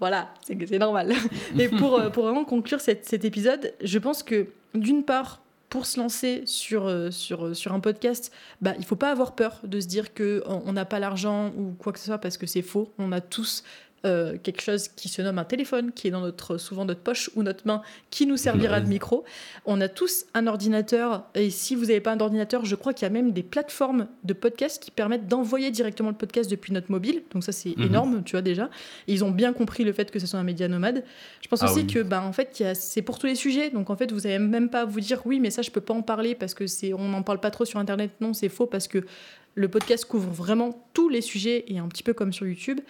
voilà, 0.00 0.32
c'est 0.46 0.78
normal. 0.78 1.12
Et 1.58 1.68
pour, 1.68 2.00
euh, 2.00 2.08
pour 2.08 2.24
vraiment 2.24 2.46
conclure 2.46 2.80
cet, 2.80 3.04
cet 3.04 3.26
épisode, 3.26 3.74
je 3.84 3.98
pense 3.98 4.22
que 4.22 4.46
d'une 4.74 5.04
part, 5.04 5.42
pour 5.68 5.84
se 5.84 6.00
lancer 6.00 6.42
sur, 6.46 6.90
sur, 7.10 7.54
sur 7.54 7.74
un 7.74 7.80
podcast, 7.80 8.32
bah, 8.62 8.72
il 8.78 8.86
faut 8.86 8.96
pas 8.96 9.10
avoir 9.10 9.34
peur 9.34 9.60
de 9.64 9.78
se 9.78 9.86
dire 9.86 10.14
qu'on 10.14 10.72
n'a 10.72 10.86
pas 10.86 11.00
l'argent 11.00 11.52
ou 11.54 11.74
quoi 11.78 11.92
que 11.92 11.98
ce 11.98 12.06
soit 12.06 12.18
parce 12.18 12.38
que 12.38 12.46
c'est 12.46 12.62
faux. 12.62 12.94
On 12.98 13.12
a 13.12 13.20
tous 13.20 13.62
euh, 14.04 14.36
quelque 14.42 14.62
chose 14.62 14.88
qui 14.88 15.08
se 15.08 15.22
nomme 15.22 15.38
un 15.38 15.44
téléphone, 15.44 15.92
qui 15.92 16.08
est 16.08 16.10
dans 16.10 16.20
notre, 16.20 16.58
souvent 16.58 16.84
notre 16.84 17.00
poche 17.00 17.30
ou 17.36 17.42
notre 17.42 17.66
main, 17.66 17.82
qui 18.10 18.26
nous 18.26 18.36
servira 18.36 18.80
de 18.80 18.88
micro. 18.88 19.24
On 19.64 19.80
a 19.80 19.88
tous 19.88 20.26
un 20.34 20.46
ordinateur, 20.46 21.24
et 21.34 21.50
si 21.50 21.74
vous 21.74 21.86
n'avez 21.86 22.00
pas 22.00 22.12
un 22.12 22.20
ordinateur, 22.20 22.64
je 22.64 22.74
crois 22.74 22.92
qu'il 22.94 23.06
y 23.06 23.10
a 23.10 23.12
même 23.12 23.32
des 23.32 23.42
plateformes 23.42 24.08
de 24.24 24.32
podcast 24.32 24.82
qui 24.82 24.90
permettent 24.90 25.28
d'envoyer 25.28 25.70
directement 25.70 26.08
le 26.08 26.16
podcast 26.16 26.50
depuis 26.50 26.72
notre 26.72 26.90
mobile. 26.90 27.22
Donc 27.32 27.44
ça, 27.44 27.52
c'est 27.52 27.76
mhm. 27.76 27.86
énorme, 27.86 28.22
tu 28.24 28.32
vois 28.32 28.42
déjà. 28.42 28.70
ils 29.06 29.24
ont 29.24 29.30
bien 29.30 29.52
compris 29.52 29.84
le 29.84 29.92
fait 29.92 30.10
que 30.10 30.18
ce 30.18 30.26
soit 30.26 30.38
un 30.38 30.44
média 30.44 30.68
nomade. 30.68 31.04
Je 31.40 31.48
pense 31.48 31.62
ah 31.62 31.70
aussi 31.70 31.86
que, 31.86 32.00
bah, 32.00 32.22
en 32.22 32.32
fait, 32.32 32.64
c'est 32.74 33.02
pour 33.02 33.18
tous 33.18 33.26
les 33.26 33.34
sujets. 33.34 33.70
Donc 33.70 33.90
en 33.90 33.96
fait, 33.96 34.10
vous 34.12 34.20
n'avez 34.20 34.38
même 34.38 34.68
pas 34.68 34.80
à 34.80 34.84
vous 34.84 35.00
dire, 35.00 35.22
oui, 35.26 35.40
mais 35.40 35.50
ça, 35.50 35.62
je 35.62 35.70
peux 35.70 35.80
pas 35.80 35.94
en 35.94 36.02
parler 36.02 36.34
parce 36.34 36.54
que 36.54 36.66
c'est, 36.66 36.92
on 36.92 37.08
n'en 37.08 37.22
parle 37.22 37.40
pas 37.40 37.50
trop 37.50 37.64
sur 37.64 37.78
Internet. 37.78 38.10
Non, 38.20 38.32
c'est 38.32 38.48
faux 38.48 38.66
parce 38.66 38.88
que 38.88 39.04
le 39.54 39.68
podcast 39.68 40.04
couvre 40.04 40.30
vraiment 40.30 40.86
tous 40.94 41.08
les 41.08 41.20
sujets 41.20 41.64
et 41.68 41.78
un 41.78 41.88
petit 41.88 42.02
peu 42.02 42.14
comme 42.14 42.32
sur 42.32 42.46
YouTube. 42.46 42.80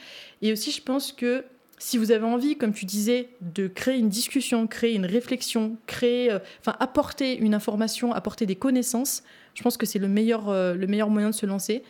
Et 0.43 0.53
aussi, 0.53 0.71
je 0.71 0.83
pense 0.83 1.13
que 1.13 1.45
si 1.79 1.99
vous 1.99 2.13
avez 2.13 2.25
envie, 2.25 2.57
comme 2.57 2.73
tu 2.73 2.85
disais, 2.85 3.31
de 3.41 3.67
créer 3.67 3.99
une 3.99 4.09
discussion, 4.09 4.69
créer 4.69 4.95
une 4.95 5.07
réflexion, 5.07 5.77
créer, 5.87 6.31
euh, 6.31 6.39
enfin 6.61 6.77
apporter 6.79 7.37
une 7.37 7.55
information, 7.55 8.13
apporter 8.13 8.47
des 8.47 8.55
connaissances, 8.55 9.25
je 9.55 9.63
pense 9.63 9.77
que 9.77 9.85
c'est 9.85 9.99
le 9.99 10.07
meilleur, 10.07 10.49
euh, 10.49 10.75
le 10.75 10.87
meilleur 10.87 11.11
moyen 11.11 11.31
de 11.31 11.35
se 11.35 11.45
lancer. 11.45 11.83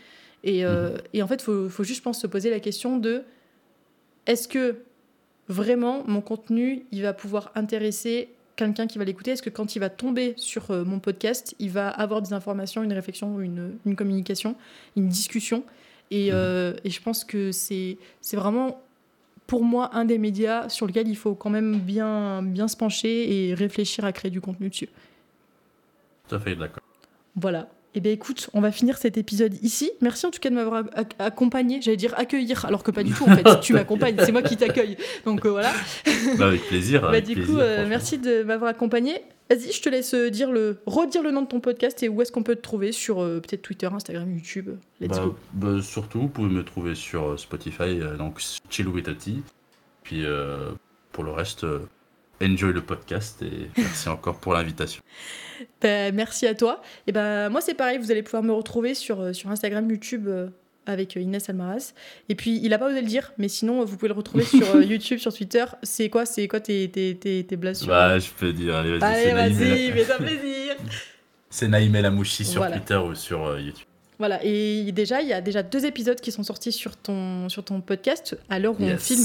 Et, 0.45 0.65
euh, 0.65 0.97
mhm. 1.15 1.23
en 1.23 1.27
fait, 1.27 1.35
il 1.35 1.45
faut, 1.45 1.69
faut, 1.69 1.85
juste, 1.85 1.99
je 1.99 2.03
pense, 2.03 2.21
se 2.21 2.27
poser 2.27 2.49
la 2.49 2.61
question 2.61 2.97
de 2.97 3.23
est-ce 4.27 4.49
que 4.49 4.77
vraiment 5.49 6.03
mon 6.07 6.23
contenu, 6.23 6.87
il 6.91 7.03
va 7.03 7.13
pouvoir 7.13 7.53
intéresser 7.55 8.31
quelqu'un 8.57 8.87
qui 8.87 8.99
va 8.99 9.05
l'écouter 9.05 9.33
Est-ce 9.33 9.43
que 9.43 9.51
quand 9.51 9.77
il 9.77 9.79
va 9.79 9.91
tomber 9.91 10.35
sur 10.37 10.71
euh, 10.71 10.85
mon 10.85 10.99
podcast, 10.99 11.55
il 11.59 11.71
va 11.71 11.89
avoir 11.89 12.23
des 12.23 12.33
informations, 12.33 12.83
une 12.83 12.93
réflexion, 12.93 13.41
une, 13.41 13.77
une 13.85 13.97
communication, 13.97 14.57
une 14.97 15.09
discussion? 15.09 15.65
Et, 16.11 16.27
mhm. 16.27 16.33
euh, 16.35 16.75
et, 16.85 16.91
je 16.91 17.01
pense 17.01 17.25
que 17.25 17.53
c'est 17.53 17.97
vraiment 18.33 18.83
pour 19.47 19.65
moi 19.65 19.91
un 19.95 20.05
des 20.05 20.19
médias 20.19 20.69
sur 20.69 20.87
lequel 20.87 21.09
il 21.09 21.17
faut 21.17 21.35
quand 21.35 21.51
même 21.51 21.79
bien, 21.79 22.43
bien 22.43 22.69
se 22.69 22.77
pencher 22.77 23.49
et 23.49 23.55
réfléchir 23.55 24.05
à 24.05 24.13
créer 24.13 24.31
du 24.31 24.41
contenu 24.41 24.69
dessus. 24.69 24.89
Tout 26.29 26.35
à 26.35 26.41
fait 26.41 26.55
d'accord. 26.55 26.83
Voilà. 27.37 27.69
Eh 27.95 28.01
bien 28.01 28.13
écoute, 28.13 28.49
on 28.55 28.61
va 28.63 28.73
finir 28.73 28.97
cet 28.97 29.19
épisode 29.19 29.55
ici. 29.63 29.91
Merci 30.01 30.25
en 30.25 30.31
tout 30.31 30.39
cas 30.41 30.49
de 30.49 30.55
m'avoir 30.55 30.85
ac- 30.85 31.13
accompagné. 31.19 31.83
J'allais 31.83 31.99
dire 31.99 32.15
accueillir, 32.19 32.65
alors 32.65 32.83
que 32.83 32.91
pas 32.91 33.03
du 33.03 33.13
tout 33.13 33.25
en 33.25 33.37
fait. 33.37 33.61
tu 33.61 33.73
m'accompagnes, 33.75 34.17
c'est 34.25 34.33
moi 34.33 34.43
qui 34.43 34.57
t'accueille. 34.57 34.97
Donc 35.27 35.45
euh, 35.45 35.51
voilà. 35.51 35.73
Bah, 36.39 36.47
avec 36.47 36.63
plaisir. 36.69 37.03
Bah, 37.03 37.09
avec 37.09 37.27
du 37.27 37.35
plaisir, 37.35 37.53
coup, 37.55 37.61
euh, 37.61 37.87
merci 37.87 38.17
de 38.19 38.43
m'avoir 38.45 38.71
accompagné. 38.71 39.23
Vas-y, 39.51 39.73
je 39.73 39.83
te 39.83 39.91
laisse 39.91 40.15
euh, 40.15 40.31
dire 40.31 40.51
le, 40.51 40.79
redire 40.87 41.23
le 41.23 41.31
nom 41.33 41.43
de 41.43 41.47
ton 41.49 41.61
podcast 41.61 42.03
et 42.03 42.09
où 42.09 42.23
est-ce 42.23 42.33
qu'on 42.33 42.43
peut 42.43 42.57
te 42.57 42.63
trouver 42.63 42.93
sur 42.93 43.21
euh, 43.23 43.41
peut-être 43.41 43.61
Twitter, 43.61 43.87
Instagram, 43.93 44.33
YouTube. 44.33 44.71
Let's 45.01 45.11
Bah, 45.11 45.25
go. 45.27 45.37
bah, 45.53 45.83
surtout, 45.83 46.21
vous 46.23 46.29
pouvez 46.29 46.49
me 46.49 46.65
trouver 46.65 46.95
sur 46.95 47.39
Spotify, 47.39 47.99
donc 48.17 48.41
Chill 48.71 48.89
with 48.89 49.05
Tati. 49.05 49.43
Puis 50.03 50.25
pour 51.13 51.25
le 51.25 51.31
reste, 51.31 51.67
enjoy 52.43 52.73
le 52.73 52.81
podcast 52.83 53.43
et 53.43 53.71
merci 53.77 54.09
encore 54.09 54.39
pour 54.39 54.53
l'invitation. 54.55 55.03
Bah, 55.81 56.11
merci 56.13 56.47
à 56.47 56.55
toi. 56.55 56.83
Et 57.07 57.13
ben 57.13 57.49
moi 57.49 57.61
c'est 57.61 57.75
pareil, 57.75 57.99
vous 57.99 58.11
allez 58.11 58.23
pouvoir 58.23 58.43
me 58.43 58.53
retrouver 58.53 58.95
sur, 58.95 59.21
euh, 59.21 59.33
sur 59.33 59.51
Instagram, 59.51 59.89
YouTube 59.91 60.27
euh, 60.29 60.49
avec 60.87 61.17
euh, 61.17 61.21
Inès 61.21 61.49
Almaraz. 61.49 61.93
Et 62.29 62.35
puis 62.35 62.59
il 62.63 62.73
a 62.75 62.79
pas 62.79 62.89
osé 62.89 63.01
le 63.01 63.07
dire, 63.07 63.33
mais 63.39 63.49
sinon 63.49 63.85
vous 63.85 63.97
pouvez 63.97 64.09
le 64.09 64.15
retrouver 64.15 64.45
sur 64.45 64.75
euh, 64.77 64.83
YouTube, 64.85 65.19
sur 65.19 65.33
Twitter. 65.33 65.65
C'est 65.85 66.09
quoi, 66.11 66.27
c'est 66.27 66.49
quoi 66.49 66.61
tes, 66.61 66.89
tes, 66.91 67.17
tes, 67.17 67.45
tes 67.45 67.57
blagues 67.57 67.75
sur... 67.77 67.87
Bah, 67.89 68.19
je 68.19 68.29
peux 68.37 68.53
dire, 68.53 68.75
allez, 68.77 68.99
vas-y, 68.99 69.31
Allez, 69.31 69.55
vas-y, 69.55 69.93
fais-toi 69.93 70.17
plaisir. 70.17 70.75
c'est 71.51 71.69
Naïmé 71.69 72.03
Lamouchi 72.03 72.45
sur 72.45 72.61
Voilà. 72.63 72.79
Twitter 72.79 72.97
ou 72.97 73.15
sur 73.15 73.47
euh, 73.47 73.61
YouTube. 73.61 73.87
Voilà, 74.19 74.41
et 74.45 74.91
déjà 74.93 75.21
il 75.21 75.29
y 75.29 75.33
a 75.33 75.41
déjà 75.41 75.63
deux 75.65 75.85
épisodes 75.85 76.21
qui 76.21 76.31
sont 76.33 76.43
sortis 76.45 76.71
sur 76.71 76.97
ton, 76.97 77.49
sur 77.49 77.65
ton 77.65 77.81
podcast 77.81 78.37
à 78.49 78.59
l'heure 78.61 78.75
où 78.79 78.83
on 78.85 78.89
Yes. 78.89 79.03
filme. 79.05 79.25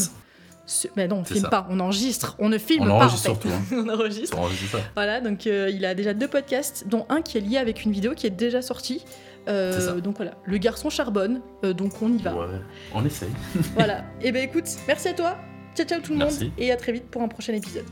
Mais 0.96 1.08
non, 1.08 1.18
on 1.20 1.24
filme 1.24 1.42
ça. 1.42 1.50
pas, 1.50 1.68
on 1.70 1.80
enregistre. 1.80 2.36
On 2.40 2.50
ne 2.50 2.58
filme 2.58 2.84
On 2.84 2.88
pas. 2.88 2.94
enregistre 3.06 3.30
en 3.32 3.36
fait. 3.36 3.48
surtout, 3.50 3.74
hein. 3.76 3.84
on 3.86 3.90
enregistre. 3.94 4.36
C'est 4.36 4.40
enregistré 4.42 4.80
ça. 4.80 4.84
Voilà, 4.96 5.22
donc 5.22 5.48
euh, 5.48 5.70
il 5.74 5.86
a 5.86 5.96
déjà 5.96 6.14
deux 6.14 6.28
podcasts, 6.28 6.88
dont 6.88 7.06
un 7.10 7.22
qui 7.22 7.38
est 7.38 7.42
lié 7.42 7.58
avec 7.58 7.84
une 7.86 7.92
vidéo 7.92 8.14
qui 8.16 8.28
est 8.28 8.32
déjà 8.32 8.62
sortie. 8.62 9.04
Euh, 9.48 9.80
ça. 9.80 9.94
donc 10.02 10.18
voilà, 10.18 10.34
le 10.44 10.58
garçon 10.58 10.90
charbonne, 10.90 11.40
euh, 11.64 11.72
donc 11.72 12.02
on 12.02 12.12
y 12.12 12.22
va. 12.22 12.36
Ouais, 12.36 12.46
on 12.94 13.06
essaye. 13.06 13.30
Voilà. 13.76 14.04
Et 14.22 14.34
ben 14.34 14.44
écoute, 14.44 14.66
merci 14.88 15.08
à 15.08 15.14
toi. 15.14 15.38
Ciao 15.74 15.86
ciao 15.88 16.02
tout 16.02 16.12
le 16.12 16.18
Merci. 16.18 16.46
monde 16.46 16.54
et 16.58 16.72
à 16.72 16.76
très 16.76 16.92
vite 16.92 17.06
pour 17.10 17.22
un 17.22 17.28
prochain 17.28 17.54
épisode. 17.54 17.86